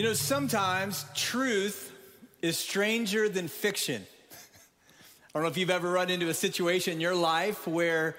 You 0.00 0.06
know, 0.06 0.14
sometimes 0.14 1.04
truth 1.14 1.92
is 2.40 2.56
stranger 2.56 3.28
than 3.28 3.48
fiction. 3.48 4.02
I 4.32 4.34
don't 5.34 5.42
know 5.42 5.50
if 5.50 5.58
you've 5.58 5.68
ever 5.68 5.92
run 5.92 6.08
into 6.08 6.30
a 6.30 6.32
situation 6.32 6.94
in 6.94 7.00
your 7.00 7.14
life 7.14 7.66
where, 7.66 8.16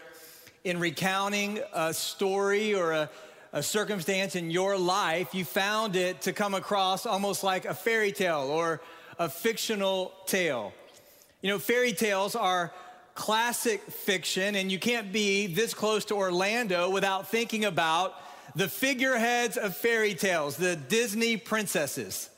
in 0.63 0.79
recounting 0.79 1.59
a 1.73 1.91
story 1.91 2.75
or 2.75 2.91
a, 2.91 3.09
a 3.51 3.63
circumstance 3.63 4.35
in 4.35 4.51
your 4.51 4.77
life, 4.77 5.33
you 5.33 5.43
found 5.43 5.95
it 5.95 6.21
to 6.21 6.33
come 6.33 6.53
across 6.53 7.07
almost 7.07 7.43
like 7.43 7.65
a 7.65 7.73
fairy 7.73 8.11
tale 8.11 8.41
or 8.51 8.79
a 9.17 9.27
fictional 9.27 10.13
tale. 10.27 10.73
You 11.41 11.49
know, 11.49 11.57
fairy 11.57 11.93
tales 11.93 12.35
are 12.35 12.71
classic 13.15 13.81
fiction, 13.89 14.53
and 14.53 14.71
you 14.71 14.77
can't 14.77 15.11
be 15.11 15.47
this 15.47 15.73
close 15.73 16.05
to 16.05 16.13
Orlando 16.13 16.91
without 16.91 17.29
thinking 17.29 17.65
about 17.65 18.13
the 18.55 18.67
figureheads 18.67 19.57
of 19.57 19.75
fairy 19.75 20.13
tales, 20.13 20.57
the 20.57 20.75
Disney 20.75 21.37
princesses, 21.37 22.29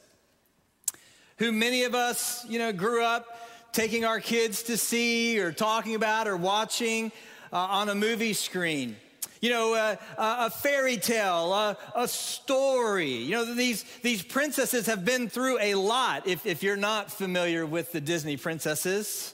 who 1.38 1.52
many 1.52 1.84
of 1.84 1.96
us, 1.96 2.46
you 2.48 2.60
know, 2.60 2.72
grew 2.72 3.04
up 3.04 3.26
taking 3.72 4.06
our 4.06 4.20
kids 4.20 4.64
to 4.64 4.78
see 4.78 5.40
or 5.40 5.52
talking 5.52 5.96
about 5.96 6.28
or 6.28 6.38
watching 6.38 7.12
uh, 7.52 7.58
on 7.58 7.90
a 7.90 7.96
movie 7.96 8.34
screen. 8.34 8.96
You 9.42 9.50
know, 9.50 9.74
uh, 9.74 9.96
a 10.18 10.50
fairy 10.50 10.96
tale, 10.96 11.54
a 11.96 12.08
story. 12.08 13.12
You 13.12 13.32
know, 13.32 13.54
these, 13.56 13.84
these 14.02 14.22
princesses 14.22 14.86
have 14.86 15.04
been 15.04 15.28
through 15.28 15.60
a 15.60 15.76
lot. 15.76 16.28
If, 16.28 16.46
if 16.46 16.64
you're 16.64 16.78
not 16.78 17.12
familiar 17.12 17.66
with 17.66 17.92
the 17.92 18.00
Disney 18.00 18.38
princesses, 18.38 19.34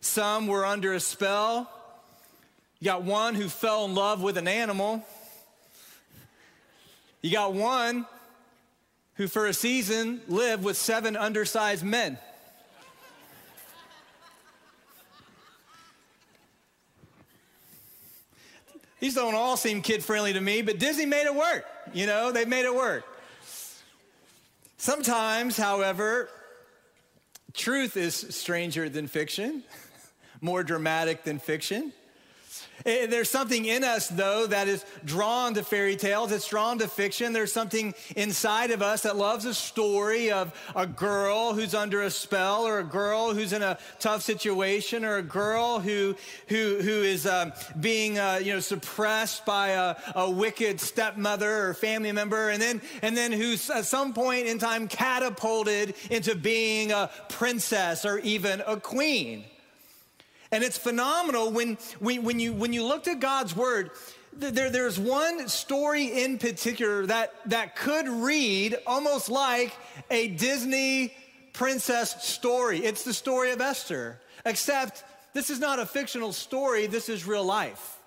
some 0.00 0.46
were 0.46 0.64
under 0.64 0.94
a 0.94 1.00
spell. 1.00 1.70
You 2.78 2.86
got 2.86 3.02
one 3.02 3.34
who 3.34 3.48
fell 3.48 3.84
in 3.84 3.94
love 3.94 4.22
with 4.22 4.38
an 4.38 4.48
animal. 4.48 5.04
You 7.22 7.30
got 7.30 7.52
one 7.52 8.06
who, 9.14 9.28
for 9.28 9.46
a 9.46 9.52
season, 9.52 10.22
lived 10.28 10.64
with 10.64 10.76
seven 10.76 11.16
undersized 11.16 11.84
men. 11.84 12.18
These 19.00 19.14
don't 19.14 19.34
all 19.34 19.56
seem 19.56 19.80
kid 19.80 20.04
friendly 20.04 20.34
to 20.34 20.40
me, 20.40 20.60
but 20.60 20.78
Disney 20.78 21.06
made 21.06 21.24
it 21.24 21.34
work. 21.34 21.64
You 21.92 22.06
know, 22.06 22.32
they 22.32 22.44
made 22.44 22.66
it 22.66 22.74
work. 22.74 23.04
Sometimes, 24.76 25.56
however, 25.56 26.28
truth 27.54 27.96
is 27.96 28.14
stranger 28.14 28.88
than 28.88 29.06
fiction, 29.06 29.62
more 30.40 30.62
dramatic 30.62 31.24
than 31.24 31.38
fiction. 31.38 31.92
Eh, 32.86 33.06
there's 33.06 33.28
something 33.28 33.66
in 33.66 33.84
us, 33.84 34.08
though, 34.08 34.46
that 34.46 34.68
is 34.68 34.84
drawn 35.04 35.54
to 35.54 35.62
fairy 35.62 35.96
tales. 35.96 36.32
It's 36.32 36.48
drawn 36.48 36.78
to 36.78 36.88
fiction. 36.88 37.32
There's 37.32 37.52
something 37.52 37.94
inside 38.16 38.70
of 38.70 38.80
us 38.80 39.02
that 39.02 39.16
loves 39.16 39.44
a 39.44 39.54
story 39.54 40.30
of 40.30 40.52
a 40.74 40.86
girl 40.86 41.52
who's 41.52 41.74
under 41.74 42.02
a 42.02 42.10
spell, 42.10 42.66
or 42.66 42.78
a 42.78 42.84
girl 42.84 43.34
who's 43.34 43.52
in 43.52 43.62
a 43.62 43.78
tough 43.98 44.22
situation, 44.22 45.04
or 45.04 45.16
a 45.16 45.22
girl 45.22 45.78
who 45.78 46.16
who 46.48 46.78
who 46.80 47.02
is 47.02 47.26
um, 47.26 47.52
being 47.78 48.18
uh, 48.18 48.40
you 48.42 48.54
know 48.54 48.60
suppressed 48.60 49.44
by 49.44 49.68
a, 49.68 49.96
a, 50.14 50.30
wicked 50.30 50.80
stepmother 50.80 51.68
or 51.68 51.74
family 51.74 52.12
member, 52.12 52.48
and 52.48 52.62
then 52.62 52.80
and 53.02 53.16
then 53.16 53.32
who's 53.32 53.68
at 53.68 53.84
some 53.84 54.14
point 54.14 54.46
in 54.46 54.58
time 54.58 54.88
catapulted 54.88 55.94
into 56.10 56.34
being 56.34 56.92
a 56.92 57.10
princess 57.28 58.04
or 58.04 58.18
even 58.20 58.62
a 58.66 58.78
queen. 58.78 59.44
And 60.52 60.64
it's 60.64 60.78
phenomenal 60.78 61.52
when, 61.52 61.78
when, 62.00 62.24
when, 62.24 62.40
you, 62.40 62.52
when 62.52 62.72
you 62.72 62.84
looked 62.84 63.06
at 63.06 63.20
God's 63.20 63.54
word, 63.54 63.90
there, 64.32 64.70
there's 64.70 64.98
one 64.98 65.48
story 65.48 66.24
in 66.24 66.38
particular 66.38 67.06
that, 67.06 67.34
that 67.46 67.76
could 67.76 68.08
read 68.08 68.76
almost 68.86 69.28
like 69.28 69.72
a 70.10 70.28
Disney 70.28 71.14
princess 71.52 72.24
story. 72.24 72.84
It's 72.84 73.04
the 73.04 73.12
story 73.12 73.52
of 73.52 73.60
Esther, 73.60 74.20
except 74.44 75.04
this 75.34 75.50
is 75.50 75.60
not 75.60 75.78
a 75.78 75.86
fictional 75.86 76.32
story, 76.32 76.86
this 76.86 77.08
is 77.08 77.26
real 77.26 77.44
life. 77.44 77.98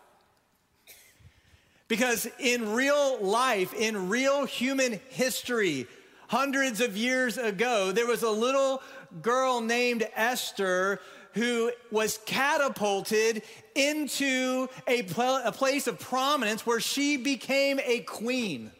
Because 1.87 2.27
in 2.39 2.73
real 2.73 3.23
life, 3.23 3.73
in 3.73 4.09
real 4.09 4.45
human 4.45 4.99
history, 5.09 5.87
hundreds 6.27 6.81
of 6.81 6.97
years 6.97 7.37
ago, 7.37 7.91
there 7.91 8.07
was 8.07 8.23
a 8.23 8.29
little 8.29 8.81
girl 9.21 9.61
named 9.61 10.07
Esther 10.15 10.99
who 11.33 11.71
was 11.91 12.19
catapulted 12.25 13.43
into 13.75 14.67
a, 14.87 15.03
pl- 15.03 15.41
a 15.43 15.51
place 15.51 15.87
of 15.87 15.99
prominence 15.99 16.65
where 16.65 16.79
she 16.79 17.17
became 17.17 17.79
a 17.83 18.01
queen. 18.01 18.71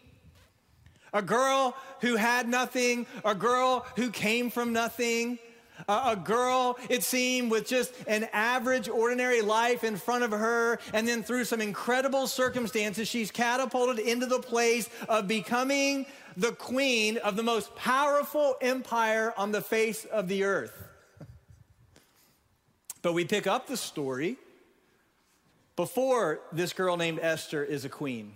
A 1.12 1.22
girl 1.22 1.76
who 2.00 2.16
had 2.16 2.48
nothing, 2.48 3.06
a 3.24 3.34
girl 3.34 3.86
who 3.96 4.10
came 4.10 4.50
from 4.50 4.72
nothing, 4.72 5.38
a 5.88 6.16
girl, 6.16 6.78
it 6.88 7.02
seemed, 7.02 7.50
with 7.50 7.66
just 7.66 7.92
an 8.06 8.28
average, 8.32 8.88
ordinary 8.88 9.42
life 9.42 9.84
in 9.84 9.96
front 9.96 10.24
of 10.24 10.30
her, 10.30 10.78
and 10.92 11.06
then 11.06 11.22
through 11.22 11.44
some 11.44 11.60
incredible 11.60 12.26
circumstances, 12.26 13.08
she's 13.08 13.30
catapulted 13.30 13.98
into 13.98 14.26
the 14.26 14.38
place 14.38 14.88
of 15.08 15.26
becoming 15.26 16.06
the 16.36 16.52
queen 16.52 17.16
of 17.18 17.36
the 17.36 17.42
most 17.42 17.74
powerful 17.76 18.56
empire 18.60 19.34
on 19.36 19.52
the 19.52 19.60
face 19.60 20.04
of 20.06 20.28
the 20.28 20.44
earth. 20.44 20.72
But 23.04 23.12
we 23.12 23.26
pick 23.26 23.46
up 23.46 23.66
the 23.66 23.76
story 23.76 24.38
before 25.76 26.40
this 26.52 26.72
girl 26.72 26.96
named 26.96 27.18
Esther 27.20 27.62
is 27.62 27.84
a 27.84 27.90
queen. 27.90 28.32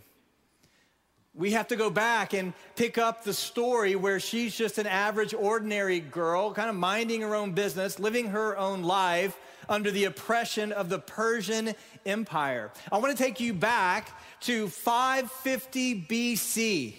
We 1.34 1.52
have 1.52 1.68
to 1.68 1.76
go 1.76 1.88
back 1.88 2.34
and 2.34 2.52
pick 2.76 2.98
up 2.98 3.24
the 3.24 3.32
story 3.32 3.96
where 3.96 4.20
she's 4.20 4.54
just 4.54 4.76
an 4.76 4.86
average, 4.86 5.32
ordinary 5.32 6.00
girl, 6.00 6.52
kind 6.52 6.68
of 6.68 6.76
minding 6.76 7.22
her 7.22 7.34
own 7.34 7.52
business, 7.52 7.98
living 7.98 8.26
her 8.26 8.58
own 8.58 8.82
life 8.82 9.38
under 9.70 9.90
the 9.90 10.04
oppression 10.04 10.72
of 10.72 10.90
the 10.90 10.98
Persian 10.98 11.72
Empire. 12.04 12.70
I 12.92 12.98
want 12.98 13.16
to 13.16 13.24
take 13.24 13.40
you 13.40 13.54
back 13.54 14.20
to 14.40 14.68
550 14.68 16.02
BC. 16.02 16.94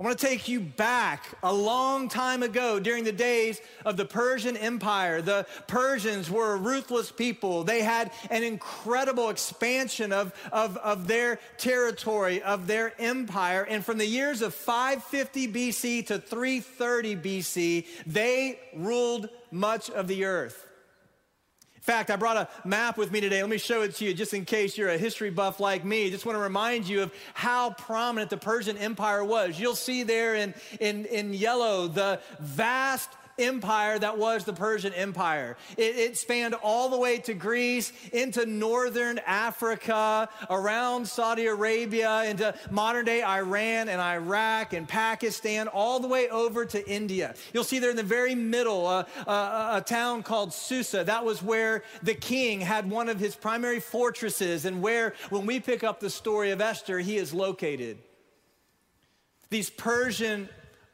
I 0.00 0.04
want 0.04 0.16
to 0.16 0.26
take 0.26 0.46
you 0.46 0.60
back 0.60 1.24
a 1.42 1.52
long 1.52 2.08
time 2.08 2.44
ago 2.44 2.78
during 2.78 3.02
the 3.02 3.10
days 3.10 3.60
of 3.84 3.96
the 3.96 4.04
Persian 4.04 4.56
Empire. 4.56 5.20
The 5.20 5.44
Persians 5.66 6.30
were 6.30 6.54
a 6.54 6.56
ruthless 6.56 7.10
people. 7.10 7.64
They 7.64 7.82
had 7.82 8.12
an 8.30 8.44
incredible 8.44 9.28
expansion 9.28 10.12
of, 10.12 10.32
of, 10.52 10.76
of 10.76 11.08
their 11.08 11.40
territory, 11.56 12.40
of 12.42 12.68
their 12.68 12.92
empire. 13.00 13.66
And 13.68 13.84
from 13.84 13.98
the 13.98 14.06
years 14.06 14.40
of 14.40 14.54
550 14.54 15.48
BC 15.52 16.06
to 16.06 16.20
330 16.20 17.16
BC, 17.16 17.86
they 18.06 18.60
ruled 18.76 19.28
much 19.50 19.90
of 19.90 20.06
the 20.06 20.26
earth 20.26 20.67
fact, 21.88 22.10
I 22.10 22.16
brought 22.16 22.36
a 22.36 22.48
map 22.68 22.98
with 22.98 23.10
me 23.10 23.18
today. 23.18 23.40
Let 23.40 23.48
me 23.48 23.56
show 23.56 23.80
it 23.80 23.94
to 23.94 24.04
you 24.04 24.12
just 24.12 24.34
in 24.34 24.44
case 24.44 24.76
you're 24.76 24.90
a 24.90 24.98
history 24.98 25.30
buff 25.30 25.58
like 25.58 25.86
me. 25.86 26.10
Just 26.10 26.26
want 26.26 26.36
to 26.36 26.42
remind 26.42 26.86
you 26.86 27.00
of 27.00 27.10
how 27.32 27.70
prominent 27.70 28.28
the 28.28 28.36
Persian 28.36 28.76
Empire 28.76 29.24
was. 29.24 29.58
You'll 29.58 29.74
see 29.74 30.02
there 30.02 30.34
in, 30.34 30.52
in, 30.80 31.06
in 31.06 31.32
yellow 31.32 31.88
the 31.88 32.20
vast 32.40 33.08
empire 33.38 33.98
that 33.98 34.18
was 34.18 34.44
the 34.44 34.52
Persian 34.52 34.92
Empire. 34.92 35.56
It, 35.76 35.96
it, 35.96 36.16
spanned 36.16 36.54
all 36.54 36.88
the 36.88 36.98
way 36.98 37.18
to 37.18 37.34
Greece, 37.34 37.92
into 38.12 38.46
northern 38.46 39.18
Africa, 39.26 40.28
around 40.50 41.06
Saudi 41.06 41.46
Arabia, 41.46 42.24
into 42.24 42.54
modern 42.70 43.04
day 43.04 43.22
Iran 43.22 43.88
and 43.88 44.00
Iraq 44.00 44.72
and 44.72 44.88
Pakistan, 44.88 45.68
all 45.68 46.00
the 46.00 46.08
way 46.08 46.28
over 46.28 46.64
to 46.66 46.88
India. 46.90 47.34
You'll 47.52 47.64
see 47.64 47.78
there 47.78 47.90
in 47.90 47.96
the 47.96 48.02
very 48.02 48.34
middle 48.34 48.86
uh, 48.86 49.04
uh, 49.26 49.80
a 49.80 49.80
town 49.80 50.22
called 50.22 50.52
Susa. 50.52 51.04
That 51.04 51.24
was 51.24 51.42
where 51.42 51.84
the 52.02 52.14
king 52.14 52.60
had 52.60 52.90
one 52.90 53.08
of 53.08 53.18
his 53.18 53.34
primary 53.34 53.80
fortresses, 53.80 54.64
and 54.64 54.82
where, 54.82 55.14
when 55.30 55.46
we 55.46 55.60
pick 55.60 55.84
up 55.84 56.00
the 56.00 56.10
story 56.10 56.50
of 56.50 56.60
Esther, 56.60 56.98
he 56.98 57.16
is 57.16 57.32
located. 57.32 57.98
These 59.50 59.70
Persian 59.70 60.48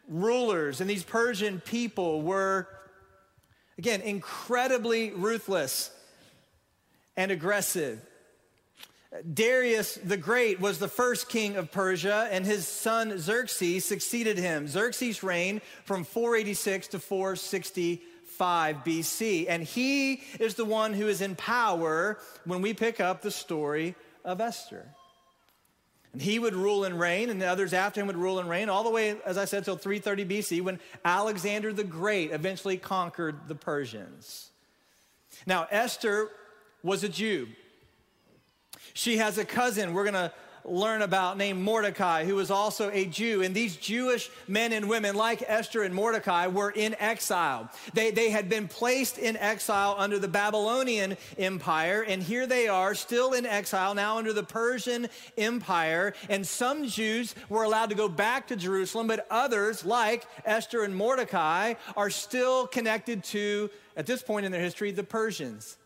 rulers 0.09 0.81
and 0.81 0.89
these 0.89 1.05
Persian 1.05 1.61
people 1.61 2.23
were, 2.23 2.69
again, 3.79 4.01
incredibly 4.01 5.11
ruthless 5.11 5.91
and 7.17 7.31
aggressive. 7.31 8.01
Darius 9.33 9.95
the 9.95 10.17
Great 10.17 10.61
was 10.61 10.79
the 10.79 10.89
first 10.89 11.29
king 11.29 11.57
of 11.57 11.71
Persia, 11.71 12.29
and 12.33 12.45
his 12.45 12.67
son 12.67 13.17
Xerxes 13.19 13.85
succeeded 13.85 14.39
him. 14.39 14.67
Xerxes 14.67 15.23
reigned 15.23 15.63
from 15.85 16.03
486 16.03 16.89
to 16.89 16.99
465 16.99 18.77
BC, 18.85 19.47
and 19.49 19.63
he 19.63 20.23
is 20.41 20.57
the 20.57 20.65
one 20.65 20.95
who 20.95 21.07
is 21.07 21.21
in 21.21 21.37
power 21.37 22.19
when 22.45 22.61
we 22.61 22.75
pick 22.75 22.99
up 22.99 23.23
the 23.23 23.31
story 23.31 23.95
of 24.25 24.41
Esther. 24.41 24.85
And 26.15 26.23
he 26.23 26.39
would 26.39 26.55
rule 26.55 26.85
and 26.85 26.99
reign, 26.99 27.29
and 27.29 27.43
the 27.43 27.47
others 27.47 27.73
after 27.73 28.01
him 28.01 28.07
would 28.07 28.17
rule 28.17 28.39
and 28.39 28.49
reign, 28.49 28.69
all 28.69 28.85
the 28.85 28.91
way, 28.91 29.17
as 29.27 29.37
I 29.37 29.47
said, 29.47 29.65
till 29.65 29.77
330 29.77 30.25
BC, 30.25 30.63
when 30.63 30.79
Alexander 31.05 31.73
the 31.73 31.83
Great 31.83 32.31
eventually 32.31 32.77
conquered 32.77 33.49
the 33.49 33.57
Persians. 33.57 34.51
Now, 35.45 35.67
Esther 35.73 36.31
was 36.85 37.03
a 37.03 37.09
Jew. 37.09 37.49
She 38.93 39.17
has 39.17 39.39
a 39.39 39.45
cousin 39.45 39.93
we're 39.93 40.05
going 40.05 40.15
to 40.15 40.33
learn 40.65 41.03
about 41.03 41.37
named 41.37 41.61
Mordecai, 41.61 42.25
who 42.25 42.37
was 42.37 42.51
also 42.51 42.91
a 42.91 43.05
Jew. 43.05 43.43
And 43.43 43.55
these 43.55 43.77
Jewish 43.77 44.31
men 44.49 44.73
and 44.73 44.89
women, 44.89 45.15
like 45.15 45.43
Esther 45.47 45.83
and 45.83 45.95
Mordecai, 45.95 46.47
were 46.47 46.71
in 46.71 46.95
exile. 46.99 47.71
They, 47.93 48.11
they 48.11 48.31
had 48.31 48.49
been 48.49 48.69
placed 48.69 49.19
in 49.19 49.37
exile 49.37 49.95
under 49.99 50.19
the 50.19 50.29
Babylonian 50.29 51.17
Empire, 51.39 52.05
and 52.07 52.23
here 52.23 52.47
they 52.47 52.69
are, 52.69 52.95
still 52.95 53.33
in 53.33 53.47
exile, 53.47 53.95
now 53.95 54.19
under 54.19 54.33
the 54.33 54.43
Persian 54.43 55.09
Empire. 55.37 56.15
And 56.29 56.47
some 56.47 56.87
Jews 56.87 57.35
were 57.49 57.65
allowed 57.65 57.91
to 57.91 57.97
go 57.97 58.09
back 58.09 58.49
to 58.49 58.57
Jerusalem, 58.57 59.07
but 59.07 59.27
others, 59.31 59.85
like 59.85 60.27
Esther 60.45 60.83
and 60.85 60.97
Mordecai, 60.97 61.75
are 61.97 62.11
still 62.11 62.67
connected 62.67 63.25
to, 63.25 63.71
at 63.97 64.07
this 64.07 64.23
point 64.23 64.47
in 64.47 64.53
their 64.53 64.63
history, 64.63 64.91
the 64.91 65.05
Persians. 65.05 65.77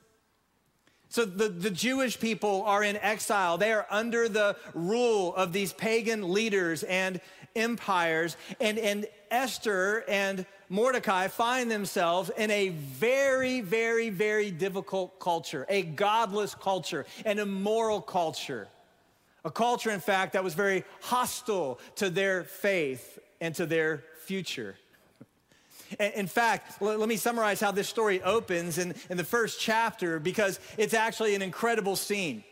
So 1.08 1.24
the, 1.24 1.48
the 1.48 1.70
Jewish 1.70 2.20
people 2.20 2.62
are 2.64 2.84
in 2.84 2.96
exile. 2.98 3.56
They 3.56 3.72
are 3.72 3.86
under 3.90 4.28
the 4.28 4.56
rule 4.74 5.34
of 5.34 5.52
these 5.52 5.72
pagan 5.72 6.32
leaders 6.32 6.82
and 6.82 7.20
empires. 7.56 8.36
And, 8.60 8.78
and 8.78 9.06
Esther 9.30 10.04
and 10.06 10.44
Mordecai 10.68 11.28
find 11.28 11.70
themselves 11.70 12.30
in 12.36 12.50
a 12.50 12.68
very, 12.68 13.62
very, 13.62 14.10
very 14.10 14.50
difficult 14.50 15.18
culture, 15.18 15.64
a 15.68 15.82
godless 15.82 16.54
culture, 16.54 17.06
an 17.24 17.38
immoral 17.38 18.02
culture. 18.02 18.68
A 19.44 19.50
culture, 19.50 19.90
in 19.90 20.00
fact, 20.00 20.34
that 20.34 20.44
was 20.44 20.54
very 20.54 20.84
hostile 21.00 21.80
to 21.96 22.10
their 22.10 22.44
faith 22.44 23.18
and 23.40 23.54
to 23.54 23.64
their 23.64 24.04
future. 24.24 24.76
In 25.98 26.26
fact, 26.26 26.80
let 26.80 27.08
me 27.08 27.16
summarize 27.16 27.60
how 27.60 27.72
this 27.72 27.88
story 27.88 28.22
opens 28.22 28.78
in, 28.78 28.94
in 29.08 29.16
the 29.16 29.24
first 29.24 29.60
chapter 29.60 30.18
because 30.18 30.60
it's 30.76 30.94
actually 30.94 31.34
an 31.34 31.42
incredible 31.42 31.96
scene. 31.96 32.44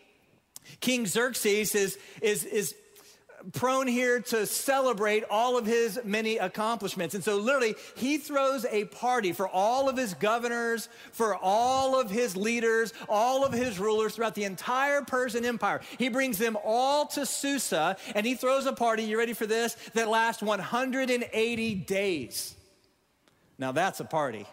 King 0.80 1.06
Xerxes 1.06 1.74
is, 1.74 1.98
is, 2.20 2.44
is 2.44 2.74
prone 3.52 3.86
here 3.86 4.20
to 4.20 4.46
celebrate 4.46 5.24
all 5.30 5.56
of 5.56 5.66
his 5.66 6.00
many 6.04 6.36
accomplishments. 6.38 7.14
And 7.14 7.22
so, 7.22 7.36
literally, 7.36 7.74
he 7.96 8.18
throws 8.18 8.64
a 8.66 8.86
party 8.86 9.32
for 9.32 9.48
all 9.48 9.88
of 9.88 9.96
his 9.96 10.14
governors, 10.14 10.88
for 11.12 11.36
all 11.36 11.98
of 12.00 12.10
his 12.10 12.36
leaders, 12.36 12.92
all 13.08 13.44
of 13.44 13.52
his 13.52 13.78
rulers 13.78 14.14
throughout 14.14 14.34
the 14.34 14.44
entire 14.44 15.02
Persian 15.02 15.44
Empire. 15.44 15.80
He 15.98 16.08
brings 16.08 16.38
them 16.38 16.56
all 16.64 17.06
to 17.08 17.26
Susa 17.26 17.96
and 18.14 18.26
he 18.26 18.34
throws 18.34 18.66
a 18.66 18.72
party, 18.72 19.04
you 19.04 19.18
ready 19.18 19.32
for 19.32 19.46
this, 19.46 19.76
that 19.94 20.08
lasts 20.08 20.42
180 20.42 21.74
days. 21.74 22.55
Now 23.58 23.72
that's 23.72 24.00
a 24.00 24.04
party. 24.04 24.46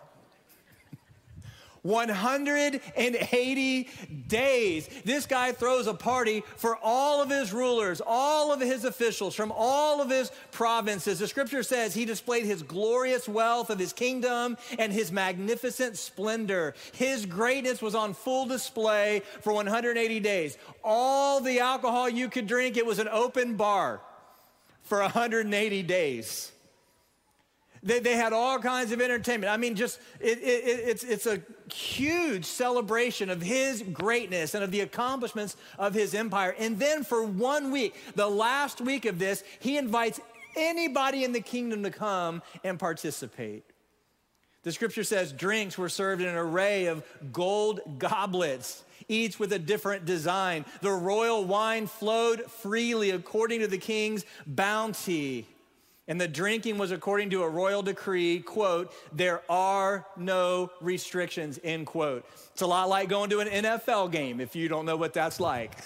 180 1.83 3.89
days. 4.27 4.89
This 5.03 5.25
guy 5.25 5.51
throws 5.51 5.87
a 5.87 5.93
party 5.93 6.41
for 6.55 6.77
all 6.81 7.21
of 7.21 7.29
his 7.29 7.51
rulers, 7.51 8.01
all 8.05 8.53
of 8.53 8.61
his 8.61 8.85
officials 8.85 9.35
from 9.35 9.51
all 9.53 10.01
of 10.01 10.09
his 10.09 10.31
provinces. 10.51 11.19
The 11.19 11.27
scripture 11.27 11.61
says 11.61 11.93
he 11.93 12.05
displayed 12.05 12.45
his 12.45 12.63
glorious 12.63 13.27
wealth 13.27 13.69
of 13.69 13.79
his 13.79 13.91
kingdom 13.91 14.57
and 14.79 14.93
his 14.93 15.11
magnificent 15.11 15.97
splendor. 15.97 16.73
His 16.93 17.25
greatness 17.25 17.81
was 17.81 17.95
on 17.95 18.13
full 18.13 18.45
display 18.45 19.21
for 19.41 19.51
180 19.51 20.21
days. 20.21 20.57
All 20.85 21.41
the 21.41 21.59
alcohol 21.59 22.07
you 22.07 22.29
could 22.29 22.47
drink, 22.47 22.77
it 22.77 22.85
was 22.85 22.99
an 22.99 23.09
open 23.09 23.57
bar 23.57 23.99
for 24.83 25.01
180 25.01 25.83
days. 25.83 26.52
They, 27.83 27.99
they 27.99 28.15
had 28.15 28.31
all 28.31 28.59
kinds 28.59 28.91
of 28.91 29.01
entertainment. 29.01 29.51
I 29.51 29.57
mean, 29.57 29.75
just 29.75 29.99
it, 30.19 30.39
it, 30.39 30.41
it's, 30.41 31.03
it's 31.03 31.25
a 31.25 31.41
huge 31.71 32.45
celebration 32.45 33.29
of 33.29 33.41
his 33.41 33.81
greatness 33.81 34.55
and 34.55 34.63
of 34.63 34.71
the 34.71 34.79
accomplishments 34.79 35.57
of 35.77 35.93
his 35.93 36.13
empire. 36.13 36.55
And 36.57 36.79
then 36.79 37.03
for 37.03 37.23
one 37.23 37.71
week, 37.71 37.95
the 38.15 38.27
last 38.27 38.79
week 38.79 39.05
of 39.05 39.19
this, 39.19 39.43
he 39.59 39.77
invites 39.77 40.21
anybody 40.55 41.23
in 41.23 41.33
the 41.33 41.41
kingdom 41.41 41.83
to 41.83 41.91
come 41.91 42.41
and 42.63 42.79
participate. 42.79 43.65
The 44.63 44.71
scripture 44.71 45.03
says 45.03 45.33
drinks 45.33 45.77
were 45.77 45.89
served 45.89 46.21
in 46.21 46.29
an 46.29 46.35
array 46.35 46.85
of 46.85 47.03
gold 47.33 47.81
goblets, 47.99 48.83
each 49.09 49.37
with 49.37 49.51
a 49.51 49.59
different 49.59 50.05
design. 50.05 50.63
The 50.79 50.91
royal 50.91 51.43
wine 51.43 51.87
flowed 51.87 52.49
freely 52.49 53.09
according 53.09 53.59
to 53.59 53.67
the 53.67 53.77
king's 53.77 54.23
bounty. 54.47 55.47
And 56.07 56.19
the 56.19 56.27
drinking 56.27 56.77
was 56.77 56.91
according 56.91 57.29
to 57.29 57.43
a 57.43 57.49
royal 57.49 57.81
decree, 57.81 58.39
quote, 58.39 58.93
there 59.13 59.41
are 59.49 60.05
no 60.17 60.69
restrictions, 60.81 61.59
end 61.63 61.87
quote. 61.87 62.25
It's 62.51 62.61
a 62.61 62.67
lot 62.67 62.89
like 62.89 63.07
going 63.07 63.29
to 63.29 63.39
an 63.39 63.47
NFL 63.47 64.11
game 64.11 64.41
if 64.41 64.55
you 64.55 64.67
don't 64.67 64.85
know 64.85 64.97
what 64.97 65.13
that's 65.13 65.39
like. 65.39 65.77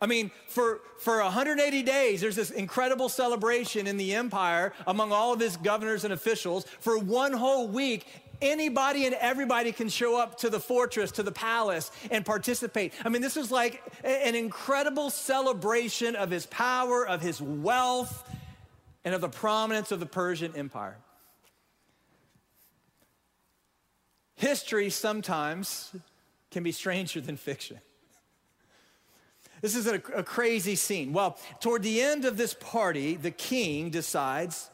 I 0.00 0.06
mean, 0.06 0.32
for, 0.48 0.80
for 0.98 1.22
180 1.22 1.82
days, 1.84 2.20
there's 2.20 2.34
this 2.34 2.50
incredible 2.50 3.08
celebration 3.08 3.86
in 3.86 3.96
the 3.96 4.14
empire 4.14 4.72
among 4.88 5.12
all 5.12 5.32
of 5.32 5.38
his 5.38 5.56
governors 5.56 6.02
and 6.02 6.12
officials. 6.12 6.66
For 6.80 6.98
one 6.98 7.32
whole 7.32 7.68
week, 7.68 8.06
anybody 8.42 9.06
and 9.06 9.14
everybody 9.14 9.72
can 9.72 9.88
show 9.88 10.20
up 10.20 10.38
to 10.38 10.50
the 10.50 10.60
fortress, 10.60 11.12
to 11.12 11.22
the 11.22 11.32
palace, 11.32 11.90
and 12.10 12.26
participate. 12.26 12.92
I 13.04 13.08
mean, 13.08 13.22
this 13.22 13.38
is 13.38 13.50
like 13.50 13.82
an 14.04 14.34
incredible 14.34 15.08
celebration 15.08 16.16
of 16.16 16.30
his 16.30 16.44
power, 16.46 17.06
of 17.06 17.22
his 17.22 17.40
wealth, 17.40 18.28
and 19.04 19.14
of 19.14 19.20
the 19.20 19.28
prominence 19.28 19.92
of 19.92 20.00
the 20.00 20.06
Persian 20.06 20.54
Empire. 20.56 20.98
History 24.34 24.90
sometimes 24.90 25.94
can 26.50 26.62
be 26.62 26.72
stranger 26.72 27.20
than 27.20 27.36
fiction. 27.36 27.78
This 29.60 29.76
is 29.76 29.86
a, 29.86 29.94
a, 30.14 30.24
crazy 30.24 30.74
scene. 30.74 31.12
Well, 31.12 31.38
toward 31.60 31.84
the 31.84 32.02
end 32.02 32.24
of 32.24 32.36
this 32.36 32.52
party, 32.52 33.14
the 33.14 33.30
king 33.30 33.90
decides 33.90 34.68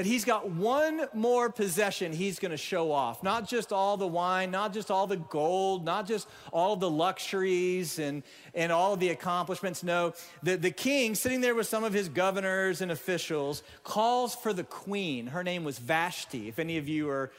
that 0.00 0.06
he's 0.06 0.24
got 0.24 0.48
one 0.48 1.06
more 1.12 1.50
possession 1.50 2.10
he's 2.10 2.38
going 2.38 2.52
to 2.52 2.56
show 2.56 2.90
off. 2.90 3.22
Not 3.22 3.46
just 3.46 3.70
all 3.70 3.98
the 3.98 4.06
wine, 4.06 4.50
not 4.50 4.72
just 4.72 4.90
all 4.90 5.06
the 5.06 5.18
gold, 5.18 5.84
not 5.84 6.06
just 6.06 6.26
all 6.54 6.74
the 6.74 6.88
luxuries 6.88 7.98
and, 7.98 8.22
and 8.54 8.72
all 8.72 8.96
the 8.96 9.10
accomplishments. 9.10 9.82
No, 9.82 10.14
the, 10.42 10.56
the 10.56 10.70
king, 10.70 11.14
sitting 11.14 11.42
there 11.42 11.54
with 11.54 11.66
some 11.66 11.84
of 11.84 11.92
his 11.92 12.08
governors 12.08 12.80
and 12.80 12.90
officials, 12.90 13.62
calls 13.84 14.34
for 14.34 14.54
the 14.54 14.64
queen. 14.64 15.26
Her 15.26 15.44
name 15.44 15.64
was 15.64 15.78
Vashti. 15.78 16.48
If 16.48 16.58
any 16.58 16.78
of 16.78 16.88
you 16.88 17.10
are 17.10 17.30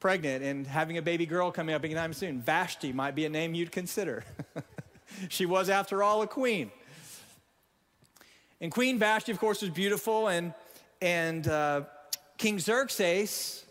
pregnant 0.00 0.44
and 0.44 0.66
having 0.66 0.98
a 0.98 1.02
baby 1.02 1.24
girl 1.24 1.50
coming 1.50 1.74
up 1.74 1.82
anytime 1.82 2.12
soon, 2.12 2.42
Vashti 2.42 2.92
might 2.92 3.14
be 3.14 3.24
a 3.24 3.30
name 3.30 3.54
you'd 3.54 3.72
consider. 3.72 4.22
she 5.30 5.46
was, 5.46 5.70
after 5.70 6.02
all, 6.02 6.20
a 6.20 6.26
queen. 6.26 6.72
And 8.60 8.70
Queen 8.70 8.98
Vashti, 8.98 9.32
of 9.32 9.38
course, 9.38 9.62
was 9.62 9.70
beautiful 9.70 10.28
and 10.28 10.52
and 11.00 11.46
uh, 11.48 11.82
King 12.38 12.58
Xerxes, 12.58 13.64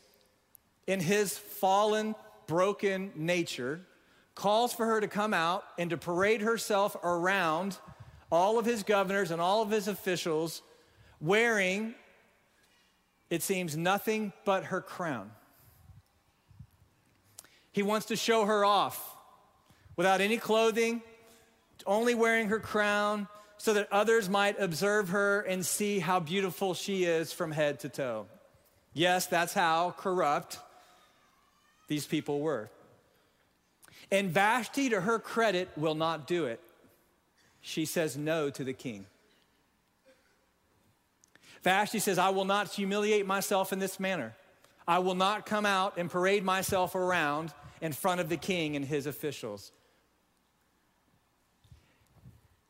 in 0.88 1.00
his 1.00 1.38
fallen, 1.38 2.16
broken 2.48 3.12
nature, 3.16 3.82
calls 4.36 4.74
for 4.74 4.86
her 4.86 5.02
to 5.02 5.08
come 5.08 5.34
out 5.34 5.64
and 5.78 5.90
to 5.90 5.98
parade 5.98 6.42
herself 6.42 6.96
around 7.04 7.78
all 8.32 8.58
of 8.58 8.66
his 8.66 8.84
governors 8.84 9.32
and 9.32 9.42
all 9.42 9.62
of 9.62 9.70
his 9.70 9.88
officials 9.88 10.62
wearing, 11.20 11.94
it 13.30 13.44
seems, 13.44 13.76
nothing 13.76 14.34
but 14.46 14.66
her 14.66 14.82
crown. 14.82 15.32
He 17.72 17.84
wants 17.84 18.08
to 18.08 18.16
show 18.16 18.46
her 18.46 18.66
off 18.66 19.16
without 19.96 20.22
any 20.22 20.38
clothing, 20.38 21.02
only 21.86 22.16
wearing 22.16 22.48
her 22.48 22.60
crown, 22.60 23.28
so 23.60 23.74
that 23.74 23.90
others 23.92 24.30
might 24.30 24.60
observe 24.60 25.10
her 25.10 25.42
and 25.42 25.66
see 25.66 26.00
how 26.00 26.22
beautiful 26.22 26.74
she 26.74 27.04
is 27.04 27.34
from 27.34 27.52
head 27.52 27.82
to 27.82 27.90
toe. 27.90 28.26
Yes, 28.94 29.28
that's 29.28 29.54
how 29.54 29.94
corrupt 29.98 30.60
these 31.90 32.08
people 32.08 32.40
were. 32.40 32.70
And 34.10 34.32
Vashti, 34.32 34.90
to 34.90 35.02
her 35.02 35.20
credit, 35.20 35.70
will 35.76 35.94
not 35.94 36.26
do 36.26 36.46
it. 36.46 36.62
She 37.60 37.84
says 37.84 38.16
no 38.16 38.50
to 38.50 38.64
the 38.64 38.74
king. 38.74 39.06
Vashti 41.62 42.00
says, 42.00 42.18
I 42.18 42.30
will 42.30 42.46
not 42.46 42.70
humiliate 42.70 43.28
myself 43.28 43.74
in 43.74 43.80
this 43.80 44.00
manner. 44.00 44.34
I 44.88 45.00
will 45.00 45.16
not 45.16 45.46
come 45.46 45.66
out 45.66 45.98
and 45.98 46.10
parade 46.10 46.46
myself 46.46 46.96
around 46.96 47.54
in 47.82 47.92
front 47.92 48.22
of 48.22 48.30
the 48.30 48.38
king 48.38 48.78
and 48.78 48.86
his 48.86 49.06
officials. 49.06 49.74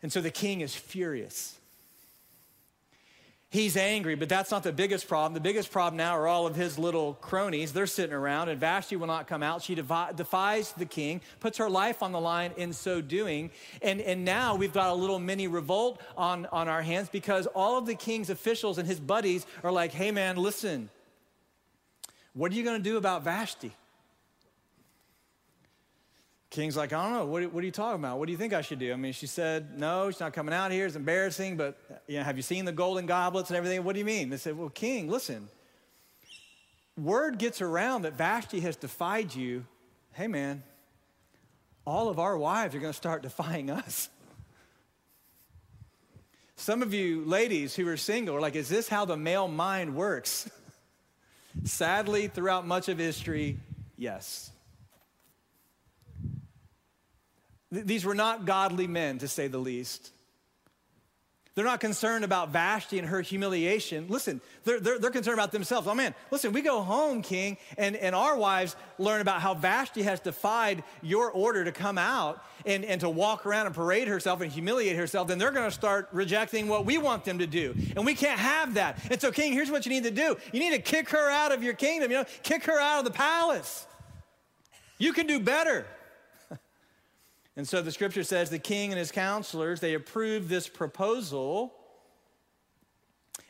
And 0.02 0.12
so 0.12 0.22
the 0.22 0.32
king 0.32 0.62
is 0.62 0.76
furious. 0.76 1.60
He's 3.52 3.76
angry, 3.76 4.14
but 4.14 4.30
that's 4.30 4.52
not 4.52 4.62
the 4.62 4.72
biggest 4.72 5.08
problem. 5.08 5.34
The 5.34 5.40
biggest 5.40 5.72
problem 5.72 5.98
now 5.98 6.16
are 6.16 6.28
all 6.28 6.46
of 6.46 6.56
his 6.56 6.78
little 6.78 7.16
cronies. 7.16 7.74
They're 7.74 7.88
sitting 7.88 8.14
around, 8.14 8.50
and 8.50 8.60
Vashti 8.60 8.96
will 8.96 9.08
not 9.08 9.28
come 9.28 9.42
out. 9.42 9.64
She 9.64 9.74
defies 9.74 10.72
the 10.74 10.86
king, 10.86 11.20
puts 11.40 11.58
her 11.58 11.68
life 11.68 12.04
on 12.04 12.12
the 12.12 12.20
line 12.20 12.52
in 12.58 12.74
so 12.74 13.02
doing. 13.02 13.50
And, 13.82 14.02
and 14.02 14.24
now 14.24 14.54
we've 14.54 14.72
got 14.72 14.92
a 14.92 14.94
little 14.94 15.18
mini 15.18 15.48
revolt 15.48 16.00
on, 16.16 16.46
on 16.52 16.68
our 16.68 16.84
hands 16.84 17.10
because 17.10 17.48
all 17.48 17.80
of 17.80 17.88
the 17.88 17.96
king's 17.96 18.30
officials 18.30 18.78
and 18.78 18.88
his 18.88 19.00
buddies 19.00 19.48
are 19.64 19.72
like, 19.72 19.94
hey, 19.94 20.12
man, 20.12 20.38
listen, 20.38 20.92
what 22.34 22.52
are 22.52 22.56
you 22.56 22.64
going 22.64 22.78
to 22.78 22.88
do 22.88 22.98
about 22.98 23.24
Vashti? 23.24 23.74
King's 26.50 26.76
like, 26.76 26.94
I 26.94 27.04
don't 27.04 27.14
know. 27.14 27.26
What, 27.26 27.54
what, 27.54 27.62
are 27.62 27.66
you 27.66 27.72
talking 27.72 28.00
about? 28.00 28.18
What 28.18 28.26
do 28.26 28.32
you 28.32 28.38
think 28.38 28.54
I 28.54 28.62
should 28.62 28.80
do? 28.80 28.92
I 28.92 28.96
mean, 28.96 29.14
she 29.14 29.28
said, 29.28 29.78
no, 29.78 30.10
she's 30.10 30.20
not 30.20 30.34
coming 30.34 30.54
out 30.54 30.72
here. 30.72 30.88
It's 30.88 30.96
embarrassing, 30.96 31.58
but 31.58 31.78
you 32.08 32.18
know, 32.18 32.24
have 32.24 32.38
you 32.38 32.42
seen 32.42 32.66
the 32.66 32.72
golden 32.72 33.06
goblets 33.06 33.52
and 33.52 33.58
everything? 33.58 33.84
What 33.84 33.94
do 33.94 34.00
you 34.00 34.06
mean? 34.06 34.30
They 34.30 34.38
said, 34.38 34.58
well, 34.58 34.70
King, 34.70 35.10
listen. 35.10 35.48
Word 36.98 37.38
gets 37.38 37.62
around 37.62 38.02
that 38.02 38.14
Vashti 38.14 38.62
has 38.62 38.76
defied 38.76 39.34
you. 39.36 39.66
Hey, 40.14 40.28
man, 40.28 40.64
all 41.86 42.10
of 42.10 42.18
our 42.18 42.38
wives 42.38 42.74
are 42.74 42.80
going 42.80 42.94
to 42.94 42.98
start 42.98 43.22
defying 43.22 43.70
us. 43.70 44.10
Some 46.56 46.82
of 46.82 46.94
you 46.94 47.24
ladies 47.26 47.76
who 47.76 47.88
are 47.88 47.96
single 47.96 48.36
are 48.36 48.42
like, 48.42 48.56
is 48.56 48.68
this 48.68 48.90
how 48.90 49.06
the 49.06 49.16
male 49.16 49.48
mind 49.48 49.96
works? 49.96 50.50
Sadly, 51.64 52.28
throughout 52.28 52.66
much 52.66 52.90
of 52.90 52.98
history, 52.98 53.58
yes. 53.98 54.52
These 57.72 58.06
were 58.06 58.16
not 58.16 58.46
godly 58.46 58.88
men, 58.88 59.20
to 59.20 59.28
say 59.28 59.48
the 59.48 59.60
least. 59.60 60.12
They're 61.60 61.66
not 61.66 61.82
concerned 61.82 62.24
about 62.24 62.52
Vashti 62.52 63.00
and 63.00 63.08
her 63.10 63.20
humiliation. 63.20 64.06
Listen, 64.08 64.40
they're, 64.64 64.80
they're, 64.80 64.98
they're, 64.98 65.12
concerned 65.12 65.38
about 65.38 65.52
themselves. 65.52 65.88
Oh 65.88 65.94
man, 65.94 66.16
listen, 66.32 66.54
we 66.54 66.62
go 66.62 66.82
home, 66.82 67.22
king, 67.22 67.58
and, 67.78 67.98
and 67.98 68.16
our 68.16 68.38
wives 68.38 68.78
learn 68.98 69.20
about 69.20 69.42
how 69.42 69.56
Vashti 69.56 70.04
has 70.04 70.22
defied 70.22 70.84
your 71.02 71.30
order 71.30 71.66
to 71.66 71.74
come 71.74 71.98
out 71.98 72.42
and, 72.66 72.86
and 72.86 73.02
to 73.02 73.10
walk 73.10 73.46
around 73.46 73.66
and 73.66 73.76
parade 73.76 74.08
herself 74.08 74.40
and 74.40 74.50
humiliate 74.50 74.96
herself. 74.96 75.28
Then 75.28 75.38
they're 75.38 75.52
going 75.52 75.68
to 75.68 75.76
start 75.76 76.08
rejecting 76.14 76.70
what 76.70 76.86
we 76.86 76.98
want 76.98 77.26
them 77.26 77.40
to 77.40 77.48
do. 77.48 77.76
And 77.96 78.06
we 78.06 78.16
can't 78.16 78.40
have 78.40 78.76
that. 78.76 78.98
And 79.12 79.20
so, 79.20 79.30
king, 79.30 79.52
here's 79.52 79.70
what 79.70 79.86
you 79.86 79.92
need 79.92 80.06
to 80.06 80.12
do 80.12 80.38
you 80.54 80.62
need 80.62 80.72
to 80.72 80.82
kick 80.82 81.10
her 81.10 81.30
out 81.30 81.52
of 81.52 81.62
your 81.62 81.74
kingdom, 81.74 82.10
you 82.10 82.20
know, 82.20 82.26
kick 82.42 82.64
her 82.66 82.80
out 82.80 83.00
of 83.00 83.06
the 83.06 83.12
palace. 83.12 83.86
You 84.98 85.12
can 85.12 85.28
do 85.28 85.42
better. 85.42 85.86
And 87.60 87.68
so 87.68 87.82
the 87.82 87.92
scripture 87.92 88.24
says 88.24 88.50
the 88.50 88.58
king 88.58 88.94
and 88.94 88.98
his 88.98 89.12
counselors, 89.12 89.82
they 89.82 89.94
approved 89.94 90.48
this 90.48 90.70
proposal. 90.70 91.74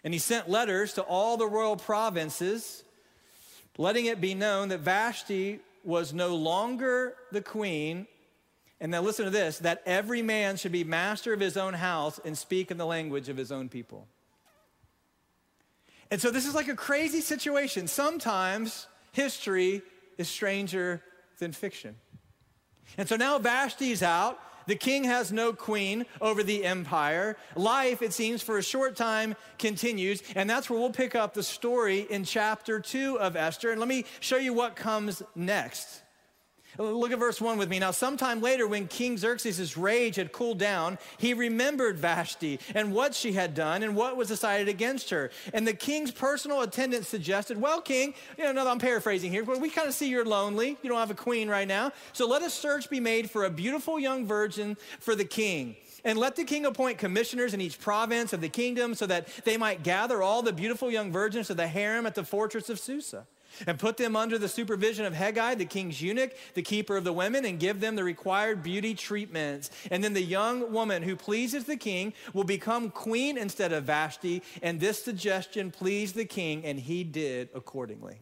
And 0.04 0.16
he 0.16 0.20
sent 0.20 0.50
letters 0.50 0.94
to 0.94 1.04
all 1.04 1.38
the 1.38 1.46
royal 1.46 1.76
provinces, 1.76 2.84
letting 3.78 4.08
it 4.08 4.20
be 4.20 4.34
known 4.34 4.70
that 4.70 4.80
Vashti 4.80 5.60
was 5.84 6.12
no 6.12 6.36
longer 6.36 7.14
the 7.32 7.44
queen. 7.44 8.08
And 8.82 8.92
now 8.92 9.02
listen 9.02 9.26
to 9.26 9.32
this 9.32 9.60
that 9.60 9.84
every 9.86 10.24
man 10.24 10.58
should 10.58 10.72
be 10.72 10.84
master 10.84 11.32
of 11.32 11.40
his 11.40 11.56
own 11.56 11.76
house 11.76 12.20
and 12.26 12.36
speak 12.36 12.72
in 12.72 12.80
the 12.80 12.88
language 12.88 13.30
of 13.30 13.38
his 13.38 13.52
own 13.52 13.70
people. 13.70 14.08
And 16.10 16.20
so 16.20 16.32
this 16.32 16.48
is 16.48 16.56
like 16.56 16.68
a 16.68 16.76
crazy 16.76 17.22
situation. 17.22 17.86
Sometimes 17.86 18.88
history 19.12 19.84
is 20.18 20.28
stranger 20.28 21.04
than 21.38 21.52
fiction. 21.52 21.96
And 22.98 23.08
so 23.08 23.16
now 23.16 23.40
Vashti's 23.40 24.04
out. 24.04 24.40
The 24.68 24.76
king 24.76 25.06
has 25.06 25.32
no 25.32 25.52
queen 25.52 26.06
over 26.22 26.44
the 26.44 26.64
empire. 26.64 27.38
Life, 27.56 28.04
it 28.04 28.14
seems, 28.14 28.44
for 28.44 28.60
a 28.60 28.64
short 28.64 28.96
time 28.96 29.36
continues. 29.58 30.22
And 30.36 30.48
that's 30.48 30.70
where 30.70 30.80
we'll 30.80 30.92
pick 30.92 31.16
up 31.16 31.34
the 31.34 31.42
story 31.42 32.06
in 32.10 32.24
chapter 32.24 32.80
two 32.80 33.20
of 33.20 33.36
Esther. 33.36 33.72
And 33.72 33.80
let 33.80 33.90
me 33.90 34.06
show 34.20 34.38
you 34.38 34.54
what 34.54 34.76
comes 34.76 35.24
next. 35.36 36.04
Look 36.80 37.12
at 37.12 37.20
verse 37.20 37.42
1 37.42 37.58
with 37.58 37.68
me. 37.68 37.78
Now, 37.78 37.92
sometime 37.92 38.40
later, 38.40 38.66
when 38.66 38.88
King 38.88 39.18
Xerxes' 39.18 39.76
rage 39.76 40.16
had 40.16 40.32
cooled 40.32 40.60
down, 40.60 40.98
he 41.18 41.34
remembered 41.34 42.00
Vashti 42.00 42.58
and 42.74 42.94
what 42.94 43.14
she 43.14 43.34
had 43.34 43.54
done 43.54 43.84
and 43.84 43.98
what 43.98 44.16
was 44.16 44.30
decided 44.30 44.70
against 44.70 45.10
her. 45.10 45.30
And 45.54 45.68
the 45.68 45.74
king's 45.74 46.12
personal 46.12 46.62
attendant 46.62 47.06
suggested, 47.06 47.60
Well, 47.60 47.82
king, 47.82 48.14
you 48.38 48.54
know, 48.54 48.66
I'm 48.66 48.80
paraphrasing 48.80 49.30
here, 49.30 49.44
but 49.44 49.60
we 49.60 49.70
kind 49.70 49.90
of 49.90 49.94
see 49.94 50.08
you're 50.08 50.24
lonely. 50.24 50.78
You 50.82 50.90
don't 50.90 51.00
have 51.00 51.12
a 51.12 51.16
queen 51.16 51.50
right 51.50 51.68
now. 51.68 51.92
So 52.14 52.26
let 52.26 52.44
a 52.44 52.50
search 52.50 52.90
be 52.90 53.02
made 53.02 53.30
for 53.30 53.44
a 53.44 53.50
beautiful 53.50 54.00
young 54.00 54.26
virgin 54.26 54.78
for 55.02 55.16
the 55.16 55.26
king. 55.26 55.76
And 56.06 56.18
let 56.18 56.38
the 56.38 56.46
king 56.46 56.66
appoint 56.66 56.98
commissioners 56.98 57.54
in 57.54 57.60
each 57.60 57.78
province 57.78 58.32
of 58.32 58.40
the 58.40 58.48
kingdom 58.48 58.96
so 58.96 59.06
that 59.06 59.28
they 59.44 59.58
might 59.58 59.84
gather 59.84 60.24
all 60.24 60.42
the 60.42 60.54
beautiful 60.54 60.90
young 60.90 61.12
virgins 61.12 61.48
to 61.48 61.56
the 61.56 61.68
harem 61.68 62.06
at 62.06 62.16
the 62.16 62.24
fortress 62.24 62.70
of 62.70 62.80
Susa 62.80 63.28
and 63.68 63.80
put 63.80 63.98
them 63.98 64.16
under 64.16 64.38
the 64.38 64.48
supervision 64.48 65.06
of 65.06 65.14
Hegai, 65.14 65.58
the 65.58 65.66
king's 65.66 66.02
eunuch, 66.02 66.36
the 66.54 66.62
keeper 66.62 66.98
of 66.98 67.04
the 67.04 67.14
women, 67.14 67.46
and 67.46 67.60
give 67.60 67.80
them 67.80 67.96
the 67.96 68.04
required 68.04 68.64
beauty 68.64 68.94
treatments. 68.94 69.70
And 69.92 70.04
then 70.04 70.14
the 70.14 70.22
young 70.22 70.72
woman 70.72 71.04
who 71.04 71.16
pleases 71.16 71.66
the 71.66 71.78
king 71.78 72.14
will 72.34 72.44
become 72.44 72.90
queen 72.90 73.38
instead 73.38 73.74
of 73.74 73.86
Vashti. 73.86 74.42
And 74.62 74.80
this 74.80 75.04
suggestion 75.04 75.72
pleased 75.72 76.16
the 76.16 76.26
king, 76.26 76.66
and 76.66 76.80
he 76.80 77.04
did 77.04 77.50
accordingly. 77.54 78.22